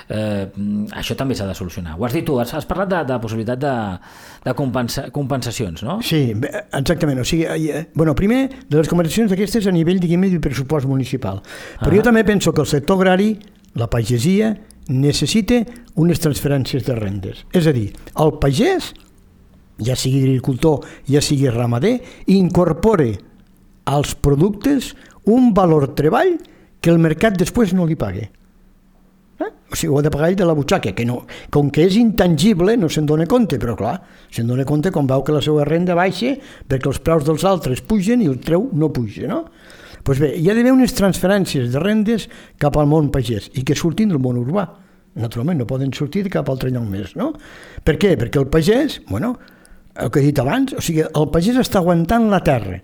Eh, 0.08 0.46
això 0.96 1.18
també 1.20 1.36
s'ha 1.36 1.50
de 1.50 1.56
solucionar. 1.60 1.98
Ho 2.00 2.06
has 2.08 2.16
dit 2.16 2.24
tu, 2.26 2.38
has, 2.40 2.54
has 2.56 2.66
parlat 2.70 2.94
de, 2.94 3.02
de 3.12 3.18
possibilitat 3.20 3.60
de, 3.60 3.74
de 4.48 4.54
compensa, 4.56 5.10
compensacions, 5.12 5.84
no? 5.84 5.98
Sí, 6.02 6.30
exactament. 6.72 7.20
O 7.20 7.26
sigui, 7.28 7.44
eh, 7.52 7.90
bueno, 7.94 8.16
primer, 8.16 8.46
de 8.70 8.78
les 8.80 8.88
compensacions 8.88 9.36
aquestes 9.36 9.68
a 9.68 9.74
nivell, 9.76 10.00
diguem 10.00 10.24
de 10.32 10.40
pressupost 10.40 10.88
municipal. 10.88 11.44
Però 11.84 11.92
Ah. 11.92 11.98
jo 12.00 12.08
també 12.08 12.24
penso 12.24 12.54
que 12.56 12.62
el 12.64 12.68
sector 12.72 12.96
agrari, 13.04 13.34
la 13.76 13.90
pagesia, 13.92 14.54
necessita 14.90 15.62
unes 15.96 16.22
transferències 16.22 16.86
de 16.86 16.96
rendes. 16.98 17.46
És 17.56 17.68
a 17.68 17.74
dir, 17.76 17.90
el 18.22 18.36
pagès, 18.42 18.92
ja 19.82 19.96
sigui 20.00 20.24
agricultor, 20.24 20.86
ja 21.10 21.22
sigui 21.24 21.50
ramader, 21.50 21.98
incorpore 22.32 23.14
als 23.86 24.16
productes 24.16 24.94
un 25.26 25.54
valor 25.54 25.94
treball 25.98 26.36
que 26.82 26.92
el 26.94 27.02
mercat 27.02 27.38
després 27.38 27.74
no 27.74 27.86
li 27.86 27.98
pague. 27.98 28.28
Eh? 29.40 29.52
O 29.72 29.76
sigui, 29.76 29.92
ho 29.92 30.00
ha 30.00 30.04
de 30.06 30.12
pagar 30.14 30.30
ell 30.32 30.38
de 30.40 30.48
la 30.48 30.56
butxaca, 30.56 30.94
que 30.96 31.06
no, 31.06 31.24
com 31.52 31.72
que 31.74 31.86
és 31.88 31.98
intangible 32.00 32.78
no 32.78 32.90
se'n 32.92 33.08
dona 33.10 33.28
compte, 33.30 33.60
però 33.62 33.76
clar, 33.80 33.98
se'n 34.32 34.48
dona 34.48 34.68
compte 34.68 34.94
quan 34.94 35.10
veu 35.10 35.26
que 35.26 35.36
la 35.36 35.42
seva 35.44 35.66
renda 35.68 35.98
baixa 35.98 36.36
perquè 36.70 36.92
els 36.92 37.02
preus 37.04 37.26
dels 37.28 37.44
altres 37.48 37.82
pugen 37.82 38.24
i 38.24 38.30
el 38.32 38.40
treu 38.44 38.70
no 38.74 38.94
puja, 38.94 39.28
no? 39.32 39.44
Doncs 40.06 40.22
bé, 40.22 40.32
hi 40.38 40.50
ha 40.50 40.54
d'haver 40.54 40.74
unes 40.76 40.94
transferències 40.94 41.72
de 41.74 41.82
rendes 41.82 42.28
cap 42.62 42.76
al 42.78 42.86
món 42.90 43.10
pagès 43.14 43.50
i 43.58 43.64
que 43.66 43.78
surtin 43.78 44.12
del 44.12 44.22
món 44.22 44.38
urbà. 44.38 44.68
Naturalment, 45.18 45.58
no 45.64 45.66
poden 45.66 45.94
sortir 45.96 46.26
de 46.26 46.30
cap 46.30 46.50
altre 46.52 46.70
lloc 46.70 46.86
més, 46.86 47.16
no? 47.18 47.32
Per 47.88 47.96
què? 47.98 48.14
Perquè 48.20 48.42
el 48.42 48.50
pagès, 48.52 49.00
bueno, 49.10 49.34
el 49.96 50.12
que 50.12 50.22
he 50.22 50.28
dit 50.28 50.42
abans, 50.44 50.76
o 50.76 50.84
sigui, 50.84 51.06
el 51.08 51.28
pagès 51.34 51.58
està 51.58 51.80
aguantant 51.82 52.28
la 52.30 52.42
terra, 52.46 52.82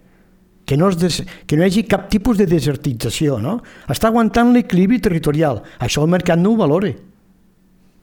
que 0.65 0.77
no, 0.79 0.89
es 0.89 0.97
des, 0.97 1.19
que 1.45 1.59
no 1.59 1.65
hi 1.65 1.67
hagi 1.67 1.85
cap 1.91 2.07
tipus 2.09 2.39
de 2.39 2.47
desertització, 2.49 3.37
no? 3.43 3.59
Està 3.91 4.09
aguantant 4.09 4.53
l'equilibri 4.55 5.01
territorial. 5.03 5.61
Això 5.83 6.05
el 6.05 6.13
mercat 6.13 6.39
no 6.39 6.55
ho 6.55 6.59
valora. 6.61 6.93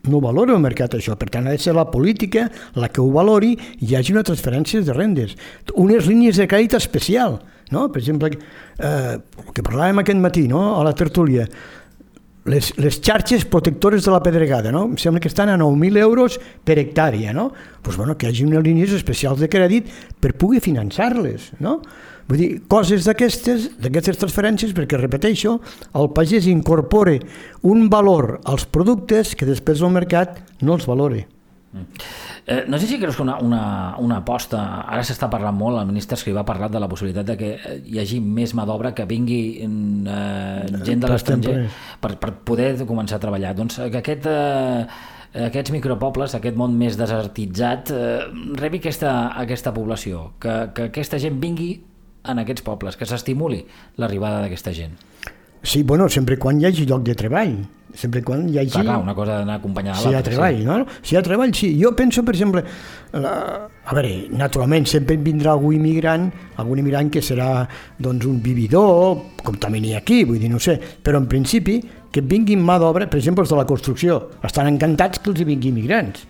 No 0.08 0.20
valora 0.22 0.54
el 0.54 0.62
mercat, 0.62 0.94
això. 0.94 1.16
Per 1.18 1.30
tant, 1.32 1.48
ha 1.48 1.54
de 1.56 1.62
ser 1.62 1.74
la 1.74 1.88
política 1.90 2.46
la 2.78 2.90
que 2.92 3.00
ho 3.00 3.08
valori 3.10 3.54
i 3.56 3.88
hi 3.88 3.96
hagi 3.96 4.14
una 4.14 4.26
transferència 4.26 4.84
de 4.84 4.94
rendes. 4.94 5.34
Unes 5.74 6.06
línies 6.06 6.38
de 6.38 6.46
crèdit 6.50 6.76
especial, 6.78 7.40
no? 7.74 7.88
Per 7.92 8.00
exemple, 8.02 8.30
eh, 8.78 9.18
el 9.18 9.52
que 9.54 9.64
parlàvem 9.64 10.02
aquest 10.02 10.22
matí, 10.22 10.46
no?, 10.50 10.78
a 10.78 10.84
la 10.86 10.94
tertúlia, 10.96 11.46
les, 12.48 12.70
les 12.80 12.98
xarxes 13.04 13.44
protectores 13.44 14.04
de 14.04 14.12
la 14.12 14.22
pedregada, 14.24 14.72
no? 14.72 14.86
Em 14.88 14.96
sembla 15.00 15.20
que 15.20 15.28
estan 15.28 15.52
a 15.52 15.58
9.000 15.60 16.00
euros 16.00 16.38
per 16.64 16.78
hectàrea, 16.80 17.32
no? 17.36 17.50
Pues, 17.82 17.96
bueno, 17.96 18.16
que 18.16 18.26
hi 18.26 18.32
hagi 18.32 18.46
unes 18.48 18.64
línies 18.64 18.94
especials 18.96 19.40
de 19.40 19.50
crèdit 19.52 19.90
per 20.20 20.34
poder 20.40 20.62
finançar-les, 20.64 21.52
no? 21.60 21.78
Vull 22.28 22.40
dir, 22.42 22.50
coses 22.68 23.06
d'aquestes, 23.08 23.70
d'aquestes 23.80 24.20
transferències, 24.20 24.74
perquè, 24.76 25.00
repeteixo, 25.00 25.58
el 25.96 26.10
pagès 26.16 26.48
incorpore 26.50 27.18
un 27.64 27.88
valor 27.92 28.38
als 28.44 28.66
productes 28.68 29.32
que 29.36 29.48
després 29.48 29.80
el 29.80 29.94
mercat 29.94 30.42
no 30.60 30.76
els 30.76 30.88
valore. 30.88 31.24
Eh, 32.46 32.64
no 32.66 32.78
sé 32.78 32.86
si 32.86 32.98
creus 32.98 33.16
que 33.16 33.22
una, 33.22 33.36
una, 33.44 33.96
una 34.00 34.16
aposta, 34.22 34.62
ara 34.88 35.02
s'està 35.04 35.28
parlant 35.28 35.56
molt, 35.56 35.76
el 35.82 35.90
ministre 35.90 36.16
Escrivà 36.16 36.40
ha 36.40 36.48
parlat 36.48 36.72
de 36.72 36.80
la 36.80 36.88
possibilitat 36.88 37.28
de 37.28 37.36
que 37.36 37.50
eh, 37.58 37.76
hi 37.84 38.00
hagi 38.00 38.22
més 38.24 38.54
mà 38.56 38.64
d'obra 38.68 38.94
que 38.96 39.04
vingui 39.08 39.42
eh, 39.60 40.80
gent 40.88 41.04
de 41.04 41.12
l'estranger 41.12 41.54
per, 42.00 42.14
per 42.22 42.32
poder 42.48 42.72
començar 42.88 43.18
a 43.18 43.24
treballar. 43.26 43.52
Doncs 43.58 43.82
que 43.92 44.00
aquest, 44.00 44.30
eh, 44.32 45.44
aquests 45.48 45.74
micropobles, 45.76 46.38
aquest 46.38 46.56
món 46.56 46.76
més 46.80 46.96
desertitzat, 46.96 47.92
eh, 47.92 48.24
rebi 48.56 48.80
aquesta, 48.80 49.14
aquesta 49.36 49.74
població, 49.76 50.30
que, 50.40 50.58
que 50.74 50.88
aquesta 50.88 51.20
gent 51.20 51.36
vingui 51.42 51.74
en 52.28 52.40
aquests 52.40 52.64
pobles, 52.64 52.96
que 52.96 53.06
s'estimuli 53.08 53.60
l'arribada 54.00 54.40
d'aquesta 54.44 54.72
gent. 54.72 54.96
Sí, 55.62 55.82
bueno, 55.82 56.08
sempre 56.08 56.38
quan 56.40 56.60
hi 56.60 56.68
hagi 56.68 56.86
lloc 56.88 57.04
de 57.04 57.16
treball, 57.18 57.58
sempre 57.94 58.22
quan 58.22 58.46
hi 58.48 58.58
hagi... 58.60 58.72
Clar, 58.74 58.84
clar, 58.84 58.98
una 59.02 59.14
cosa 59.16 59.38
d'anar 59.40 59.58
acompanyada 59.58 59.98
Si 60.00 60.10
hi 60.10 60.16
ha 60.18 60.22
treball, 60.24 60.60
no? 60.66 60.78
Si 61.00 61.14
hi 61.14 61.18
ha 61.18 61.22
treball, 61.24 61.52
sí. 61.56 61.70
Jo 61.80 61.94
penso, 61.96 62.22
per 62.26 62.34
exemple, 62.36 62.62
la, 63.16 63.34
a 63.68 63.96
veure, 63.96 64.28
naturalment 64.36 64.88
sempre 64.90 65.16
vindrà 65.24 65.54
algú 65.54 65.72
immigrant, 65.76 66.28
algun 66.60 66.82
immigrant 66.82 67.10
que 67.14 67.22
serà 67.24 67.66
doncs, 67.98 68.26
un 68.28 68.40
vividor, 68.44 69.22
com 69.44 69.58
també 69.60 69.82
n'hi 69.84 69.94
ha 69.96 70.02
aquí, 70.02 70.22
vull 70.28 70.40
dir, 70.42 70.52
no 70.52 70.60
sé, 70.62 70.78
però 70.78 71.22
en 71.22 71.28
principi 71.30 71.80
que 72.12 72.24
vinguin 72.24 72.62
mà 72.64 72.78
d'obra, 72.80 73.08
per 73.08 73.20
exemple, 73.20 73.44
els 73.44 73.52
de 73.52 73.60
la 73.60 73.68
construcció, 73.68 74.20
estan 74.44 74.70
encantats 74.70 75.22
que 75.22 75.32
els 75.32 75.40
hi 75.40 75.48
vinguin 75.48 75.76
immigrants, 75.76 76.24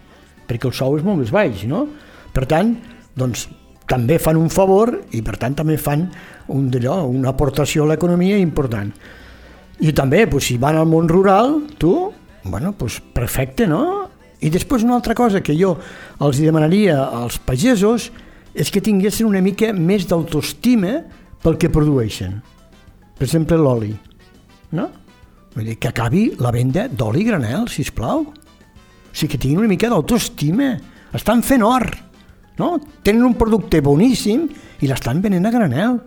perquè 0.49 0.71
el 0.71 0.77
sou 0.77 0.99
és 0.99 1.07
molt 1.07 1.23
més 1.23 1.35
baix, 1.35 1.64
no? 1.71 1.87
Per 2.35 2.47
tant, 2.51 2.75
doncs, 3.18 3.49
també 3.88 4.18
fan 4.21 4.37
un 4.37 4.51
favor 4.53 4.92
i 5.16 5.23
per 5.25 5.38
tant 5.40 5.57
també 5.57 5.79
fan 5.81 6.05
un 6.53 6.68
d'allò, 6.73 7.01
una 7.09 7.33
aportació 7.33 7.87
a 7.87 7.92
l'economia 7.92 8.37
important. 8.37 8.92
I 9.79 9.93
també, 9.95 10.27
pues, 10.27 10.49
si 10.49 10.59
van 10.59 10.77
al 10.77 10.88
món 10.91 11.09
rural, 11.09 11.61
tu, 11.79 12.12
bueno, 12.45 12.73
pues, 12.73 13.01
perfecte, 13.14 13.67
no? 13.67 14.09
I 14.41 14.51
després 14.55 14.85
una 14.87 14.97
altra 14.99 15.14
cosa 15.19 15.43
que 15.43 15.55
jo 15.59 15.77
els 16.23 16.38
demanaria 16.38 16.99
als 17.05 17.38
pagesos 17.43 18.09
és 18.55 18.71
que 18.71 18.83
tinguessin 18.83 19.27
una 19.27 19.43
mica 19.43 19.73
més 19.75 20.07
d'autoestima 20.11 21.03
pel 21.43 21.59
que 21.59 21.71
produeixen. 21.71 22.41
Per 23.19 23.27
exemple, 23.27 23.59
l'oli, 23.59 23.93
no? 24.75 24.88
Vull 25.55 25.73
dir, 25.73 25.79
que 25.79 25.91
acabi 25.91 26.29
la 26.38 26.53
venda 26.55 26.87
d'oli 26.91 27.25
granel, 27.27 27.67
si 27.71 27.87
plau. 27.95 28.29
O 28.29 29.12
sigui, 29.12 29.33
que 29.33 29.41
tinguin 29.43 29.64
una 29.64 29.71
mica 29.71 29.91
d'autoestima. 29.91 30.77
Estan 31.14 31.43
fent 31.43 31.64
or, 31.67 31.87
no? 32.59 32.77
Tenen 33.03 33.25
un 33.27 33.35
producte 33.38 33.81
boníssim 33.83 34.47
i 34.83 34.91
l'estan 34.91 35.23
venent 35.25 35.49
a 35.49 35.55
granel. 35.55 35.99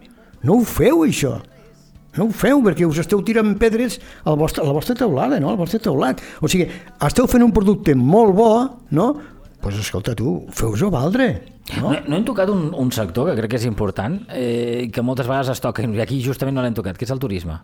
No 0.44 0.60
ho 0.60 0.68
feu, 0.68 1.04
això. 1.04 1.36
No 2.18 2.26
ho 2.28 2.32
feu 2.36 2.60
perquè 2.66 2.84
us 2.88 2.98
esteu 3.00 3.22
tirant 3.24 3.54
pedres 3.60 4.00
al 4.26 4.36
vostre, 4.38 4.64
a 4.64 4.68
la 4.68 4.74
vostra 4.76 4.96
teulada, 4.96 5.40
no? 5.40 5.50
al 5.50 5.58
vostre 5.58 5.80
teulat. 5.80 6.20
O 6.42 6.48
sigui, 6.52 6.66
esteu 7.08 7.28
fent 7.32 7.44
un 7.46 7.54
producte 7.56 7.96
molt 7.96 8.36
bo, 8.36 8.50
no? 8.92 9.14
Doncs 9.14 9.62
pues 9.62 9.76
escolta 9.78 10.16
tu, 10.18 10.48
feu-ho 10.58 10.90
valdre. 10.90 11.30
No, 11.78 11.92
No? 11.92 11.98
no 12.08 12.16
hem 12.18 12.24
tocat 12.26 12.50
un, 12.50 12.72
un 12.74 12.90
sector 12.92 13.30
que 13.30 13.36
crec 13.38 13.52
que 13.52 13.58
és 13.62 13.66
important, 13.70 14.16
eh, 14.34 14.90
que 14.92 15.04
moltes 15.06 15.28
vegades 15.30 15.50
es 15.54 15.62
toca, 15.62 15.84
i 15.86 16.02
aquí 16.02 16.18
justament 16.26 16.56
no 16.58 16.64
l'hem 16.66 16.74
tocat, 16.74 16.98
que 16.98 17.06
és 17.06 17.12
el 17.14 17.20
turisme. 17.22 17.60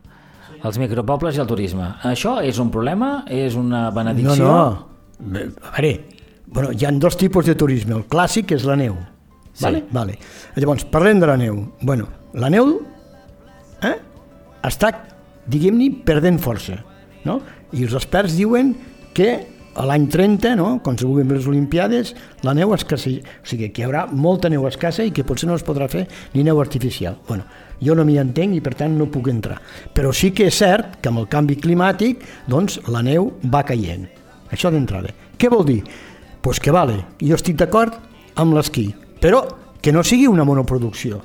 Els 0.64 0.78
micropobles 0.78 1.36
i 1.36 1.42
el 1.42 1.48
turisme. 1.50 1.88
Això 2.06 2.38
és 2.46 2.58
un 2.62 2.70
problema? 2.72 3.24
És 3.28 3.56
una 3.58 3.88
No, 3.90 3.96
benedicció? 3.96 4.46
no. 4.46 4.88
Bé, 5.20 5.50
A 5.66 5.82
veure, 5.82 6.06
bueno, 6.48 6.72
hi 6.72 6.86
ha 6.86 6.92
dos 6.92 7.18
tipus 7.18 7.46
de 7.46 7.56
turisme. 7.56 7.96
El 7.96 8.06
clàssic 8.08 8.52
és 8.56 8.64
la 8.64 8.76
neu. 8.78 8.96
Sí. 9.54 9.64
Vale? 9.66 9.84
Vale. 9.92 10.20
Llavors, 10.56 10.86
parlem 10.86 11.20
de 11.20 11.26
la 11.28 11.36
neu. 11.38 11.64
Bueno, 11.82 12.08
la 12.34 12.50
neu 12.54 12.80
està, 14.72 14.92
diguem-ne, 15.48 15.92
perdent 16.08 16.40
força. 16.44 16.82
No? 17.26 17.42
I 17.76 17.86
els 17.88 17.96
experts 17.98 18.38
diuen 18.38 18.74
que 19.18 19.32
a 19.78 19.86
l'any 19.86 20.08
30, 20.10 20.56
no, 20.58 20.70
quan 20.82 20.98
se 20.98 21.06
vulguin 21.06 21.30
les 21.36 21.46
Olimpiades, 21.50 22.16
la 22.42 22.56
neu 22.58 22.74
escassa, 22.74 23.12
o 23.14 23.46
sigui, 23.46 23.70
que 23.70 23.84
hi 23.84 23.86
haurà 23.86 24.08
molta 24.10 24.50
neu 24.50 24.66
escassa 24.70 25.06
i 25.06 25.14
que 25.14 25.26
potser 25.28 25.50
no 25.50 25.58
es 25.58 25.66
podrà 25.66 25.86
fer 25.92 26.08
ni 26.34 26.46
neu 26.46 26.58
artificial. 26.64 27.20
Bueno, 27.28 27.46
jo 27.84 27.94
no 27.94 28.06
m'hi 28.08 28.18
entenc 28.18 28.58
i 28.58 28.64
per 28.66 28.74
tant 28.80 28.98
no 28.98 29.10
puc 29.14 29.30
entrar. 29.30 29.60
Però 29.94 30.10
sí 30.16 30.32
que 30.34 30.50
és 30.50 30.58
cert 30.64 30.98
que 31.02 31.12
amb 31.12 31.22
el 31.22 31.30
canvi 31.30 31.60
climàtic 31.62 32.26
doncs, 32.50 32.80
la 32.90 33.06
neu 33.06 33.36
va 33.46 33.66
caient. 33.68 34.08
Això 34.50 34.74
d'entrada. 34.74 35.14
Què 35.38 35.52
vol 35.54 35.66
dir? 35.68 35.82
Doncs 35.86 36.06
pues 36.48 36.62
que 36.64 36.72
vale, 36.72 37.02
jo 37.20 37.36
estic 37.36 37.58
d'acord 37.60 37.98
amb 38.40 38.54
l'esquí, 38.56 38.86
però 39.20 39.42
que 39.84 39.92
no 39.92 40.00
sigui 40.00 40.30
una 40.32 40.46
monoproducció, 40.48 41.18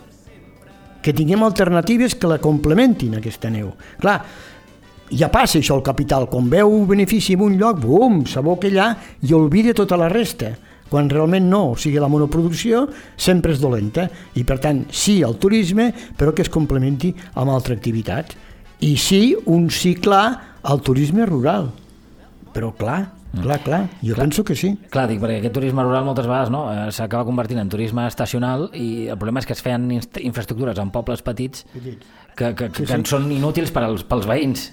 que 1.03 1.13
tinguem 1.13 1.43
alternatives 1.43 2.15
que 2.15 2.31
la 2.31 2.41
complementin, 2.43 3.19
aquesta 3.19 3.51
neu. 3.51 3.73
Clar, 4.01 4.19
ja 5.13 5.29
passa 5.33 5.59
això 5.61 5.77
el 5.77 5.85
capital, 5.85 6.29
quan 6.31 6.49
veu 6.53 6.71
un 6.73 6.87
benefici 6.89 7.37
en 7.37 7.47
un 7.49 7.57
lloc, 7.61 7.83
bum, 7.83 8.23
s'aboca 8.27 8.71
allà 8.71 8.93
i 9.27 9.35
oblida 9.37 9.75
tota 9.77 9.99
la 10.01 10.09
resta, 10.13 10.55
quan 10.93 11.09
realment 11.09 11.47
no, 11.49 11.63
o 11.73 11.77
sigui, 11.81 11.97
la 12.01 12.09
monoproducció 12.13 12.85
sempre 13.17 13.55
és 13.55 13.61
dolenta, 13.61 14.07
i 14.37 14.45
per 14.45 14.59
tant, 14.61 14.85
sí 14.93 15.23
al 15.25 15.39
turisme, 15.41 15.89
però 16.19 16.35
que 16.37 16.45
es 16.45 16.53
complementi 16.53 17.15
amb 17.33 17.53
altra 17.53 17.77
activitat. 17.77 18.35
I 18.85 18.97
sí, 19.01 19.23
un 19.47 19.71
sí 19.73 19.95
clar 19.97 20.59
al 20.63 20.83
turisme 20.85 21.25
rural. 21.29 21.71
Però 22.53 22.75
clar, 22.77 23.07
Clar, 23.33 23.59
clar, 23.65 23.89
jo 24.03 24.13
Clar. 24.15 24.27
penso 24.27 24.45
que 24.45 24.55
sí. 24.55 24.75
Clar, 24.93 25.07
dic, 25.09 25.21
perquè 25.23 25.39
aquest 25.41 25.55
turisme 25.57 25.85
rural 25.87 26.05
moltes 26.05 26.27
vegades 26.29 26.51
no, 26.53 26.67
eh, 26.69 26.91
s'acaba 26.93 27.25
convertint 27.25 27.63
en 27.63 27.71
turisme 27.73 28.05
estacional 28.07 28.67
i 28.77 29.09
el 29.09 29.17
problema 29.17 29.41
és 29.41 29.49
que 29.49 29.57
es 29.57 29.63
feien 29.65 29.89
infraestructures 29.93 30.79
en 30.83 30.93
pobles 30.93 31.25
petits 31.25 31.65
que, 31.73 32.53
que, 32.53 32.69
que, 32.69 32.85
que 32.85 32.93
en 32.93 33.07
són 33.09 33.31
inútils 33.33 33.73
per 33.73 33.87
als, 33.87 34.05
pels 34.05 34.29
veïns. 34.29 34.69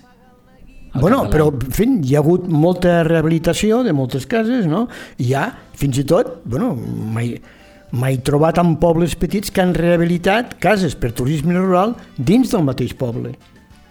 Bueno, 0.93 1.21
però, 1.29 1.51
en 1.53 1.71
fi, 1.71 1.85
hi 2.03 2.17
ha 2.17 2.23
hagut 2.23 2.47
molta 2.49 3.03
rehabilitació 3.07 3.83
de 3.85 3.93
moltes 3.93 4.25
cases, 4.27 4.65
no? 4.67 4.87
I 5.21 5.29
hi 5.29 5.35
ha, 5.37 5.45
fins 5.77 6.01
i 6.01 6.05
tot, 6.09 6.39
bueno, 6.49 6.73
mai, 6.75 7.35
mai 7.91 8.17
trobat 8.25 8.59
en 8.59 8.75
pobles 8.81 9.15
petits 9.15 9.53
que 9.53 9.63
han 9.63 9.75
rehabilitat 9.77 10.57
cases 10.59 10.97
per 10.99 11.13
turisme 11.15 11.55
rural 11.55 11.95
dins 12.17 12.51
del 12.51 12.65
mateix 12.67 12.97
poble 12.97 13.37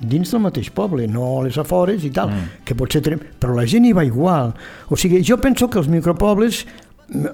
dins 0.01 0.31
del 0.31 0.43
mateix 0.45 0.71
poble, 0.75 1.07
no 1.11 1.39
a 1.39 1.47
les 1.47 1.59
afores 1.59 2.05
i 2.07 2.11
tal, 2.15 2.31
mm. 2.31 2.65
que 2.67 2.77
potser 2.79 3.03
tenim... 3.05 3.23
Però 3.41 3.55
la 3.57 3.67
gent 3.69 3.87
hi 3.89 3.95
va 3.97 4.07
igual. 4.07 4.53
O 4.91 4.99
sigui, 4.99 5.23
jo 5.27 5.39
penso 5.43 5.69
que 5.71 5.81
els 5.81 5.91
micropobles, 5.91 6.65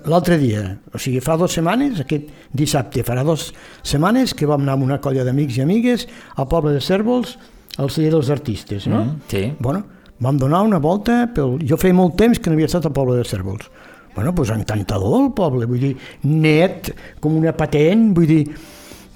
l'altre 0.08 0.38
dia, 0.40 0.66
o 0.94 1.00
sigui, 1.02 1.22
fa 1.24 1.36
dues 1.40 1.56
setmanes, 1.56 2.00
aquest 2.04 2.30
dissabte, 2.54 3.04
farà 3.06 3.24
dues 3.26 3.50
setmanes 3.82 4.34
que 4.36 4.48
vam 4.48 4.62
anar 4.64 4.78
amb 4.78 4.86
una 4.86 5.00
colla 5.02 5.26
d'amics 5.26 5.58
i 5.58 5.64
amigues 5.64 6.06
al 6.36 6.48
poble 6.50 6.74
de 6.76 6.84
Cèrvols, 6.84 7.36
al 7.78 7.90
celler 7.90 8.12
dels 8.14 8.30
artistes, 8.30 8.86
no? 8.86 9.02
Mm, 9.02 9.26
sí. 9.28 9.48
Bueno, 9.58 9.82
vam 10.22 10.38
donar 10.38 10.62
una 10.62 10.78
volta, 10.78 11.24
pel... 11.34 11.58
jo 11.66 11.78
feia 11.80 11.96
molt 11.96 12.16
temps 12.20 12.38
que 12.38 12.50
no 12.50 12.56
havia 12.58 12.70
estat 12.70 12.86
al 12.86 12.94
poble 12.94 13.18
de 13.18 13.26
Cèrvols. 13.28 13.68
Bueno, 14.14 14.30
doncs 14.30 14.36
pues 14.36 14.54
encantador 14.54 15.24
el 15.24 15.32
poble, 15.34 15.66
vull 15.66 15.82
dir, 15.82 15.94
net, 16.30 16.92
com 17.20 17.34
una 17.34 17.52
patent, 17.56 18.12
vull 18.14 18.30
dir, 18.30 18.42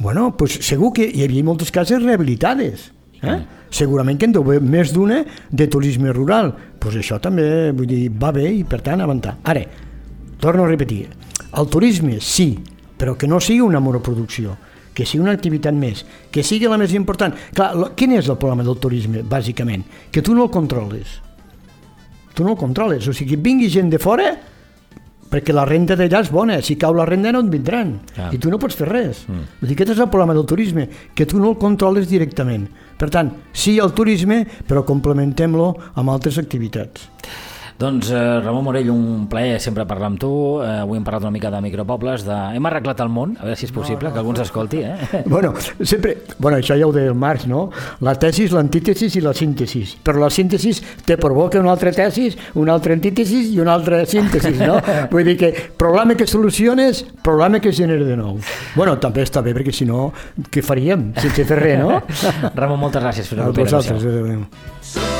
bueno, 0.03 0.33
doncs 0.39 0.59
segur 0.67 0.91
que 0.97 1.07
hi 1.07 1.23
havia 1.23 1.47
moltes 1.47 1.71
cases 1.75 2.03
rehabilitades. 2.03 2.91
Eh? 3.23 3.39
Segurament 3.71 4.19
que 4.19 4.27
en 4.29 4.33
deu 4.33 4.45
més 4.63 4.93
d'una 4.95 5.25
de 5.51 5.67
turisme 5.69 6.13
rural. 6.13 6.53
Pues 6.79 6.97
això 6.97 7.19
també, 7.21 7.73
vull 7.77 7.87
dir, 7.91 8.09
va 8.11 8.31
bé 8.33 8.47
i 8.55 8.65
per 8.65 8.81
tant 8.87 9.01
avançar. 9.05 9.37
Ara, 9.45 9.65
torno 10.41 10.65
a 10.65 10.69
repetir, 10.71 11.09
el 11.59 11.67
turisme 11.69 12.21
sí, 12.21 12.53
però 12.99 13.17
que 13.19 13.29
no 13.29 13.41
sigui 13.41 13.61
una 13.61 13.81
monoproducció, 13.81 14.57
que 14.95 15.05
sigui 15.07 15.23
una 15.23 15.33
activitat 15.37 15.75
més, 15.75 16.05
que 16.31 16.43
sigui 16.43 16.67
la 16.71 16.79
més 16.79 16.95
important. 16.95 17.35
Clar, 17.55 17.75
lo- 17.77 17.93
quin 17.95 18.13
és 18.19 18.29
el 18.29 18.39
problema 18.39 18.65
del 18.67 18.79
turisme, 18.79 19.23
bàsicament? 19.23 19.85
Que 20.11 20.23
tu 20.23 20.35
no 20.35 20.45
el 20.47 20.51
controles. 20.51 21.21
Tu 22.35 22.45
no 22.45 22.53
el 22.55 22.59
controles, 22.59 23.07
o 23.09 23.13
sigui, 23.13 23.37
vingui 23.37 23.69
gent 23.71 23.91
de 23.91 23.99
fora 23.99 24.33
perquè 25.31 25.55
la 25.55 25.67
renda 25.69 25.97
d'allà 25.99 26.23
és 26.25 26.31
bona, 26.33 26.61
si 26.65 26.79
cau 26.81 26.95
la 26.97 27.07
renda 27.09 27.33
no 27.35 27.43
et 27.45 27.51
vindran, 27.53 27.95
Clar. 28.15 28.31
i 28.35 28.41
tu 28.41 28.53
no 28.53 28.61
pots 28.61 28.79
fer 28.79 28.89
res. 28.89 29.25
Mm. 29.29 29.45
Vull 29.61 29.71
dir, 29.71 29.77
aquest 29.77 29.95
és 29.95 30.03
el 30.05 30.11
problema 30.13 30.37
del 30.37 30.49
turisme, 30.49 30.89
que 31.15 31.27
tu 31.29 31.41
no 31.41 31.53
el 31.53 31.61
controles 31.61 32.09
directament. 32.11 32.69
Per 32.99 33.11
tant, 33.15 33.31
sí 33.53 33.79
al 33.79 33.95
turisme, 33.95 34.43
però 34.69 34.85
complementem-lo 34.89 35.71
amb 35.95 36.15
altres 36.15 36.41
activitats. 36.41 37.09
Doncs, 37.79 38.11
eh, 38.11 38.41
Ramon 38.43 38.65
Morell, 38.65 38.89
un 38.91 39.29
plaer 39.31 39.61
sempre 39.63 39.85
parlar 39.87 40.09
amb 40.11 40.19
tu. 40.19 40.29
Eh, 40.59 40.81
avui 40.83 40.99
hem 40.99 41.05
parlat 41.07 41.23
una 41.23 41.31
mica 41.31 41.51
de 41.51 41.61
micropobles. 41.63 42.25
De... 42.27 42.35
Hem 42.57 42.67
arreglat 42.67 42.99
el 43.05 43.11
món, 43.15 43.37
a 43.39 43.45
veure 43.47 43.55
si 43.57 43.69
és 43.69 43.73
possible, 43.75 44.11
que 44.11 44.19
algú 44.19 44.33
ens 44.35 44.43
escolti. 44.43 44.81
Eh? 44.83 44.97
Bueno, 45.29 45.53
sempre, 45.87 46.17
bueno, 46.39 46.59
això 46.59 46.75
ja 46.75 46.89
ho 46.89 46.93
deia 46.93 47.13
el 47.13 47.15
Marx, 47.15 47.47
no? 47.47 47.69
La 48.03 48.17
tesis, 48.19 48.51
l'antítesis 48.51 49.15
i 49.15 49.23
la 49.23 49.31
síntesis. 49.37 49.93
Però 50.03 50.19
la 50.19 50.31
síntesis 50.35 50.81
te 51.07 51.17
provoca 51.21 51.61
una 51.63 51.71
altra 51.71 51.93
tesis, 51.95 52.35
una 52.59 52.75
altra 52.75 52.97
antítesis 52.99 53.53
i 53.55 53.61
una 53.63 53.77
altra 53.79 54.03
síntesis, 54.07 54.59
no? 54.59 54.81
Vull 55.13 55.31
dir 55.31 55.37
que 55.39 55.53
problema 55.79 56.17
que 56.19 56.27
soluciones, 56.27 57.05
problema 57.23 57.61
que 57.61 57.73
genera 57.73 58.05
de 58.05 58.19
nou. 58.19 58.41
Bueno, 58.75 58.97
també 58.99 59.23
està 59.23 59.45
bé, 59.45 59.55
perquè 59.55 59.77
si 59.77 59.87
no, 59.87 60.09
què 60.51 60.67
faríem 60.67 61.13
sense 61.21 61.47
fer 61.47 61.63
res, 61.63 61.79
no? 61.79 62.03
Ramon, 62.59 62.83
moltes 62.89 63.07
gràcies. 63.07 63.31
Fins 63.31 63.39
A 63.39 63.47
la 63.47 63.53
propera. 63.53 63.71
vosaltres, 63.71 64.03
Adéu. 64.03 65.18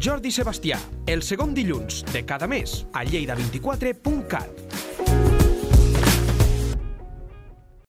Jordi 0.00 0.30
Sebastià, 0.32 0.78
el 1.12 1.20
segon 1.20 1.52
dilluns 1.52 2.00
de 2.08 2.22
cada 2.24 2.48
mes 2.48 2.86
a 2.96 3.04
lleida24.cat. 3.04 4.89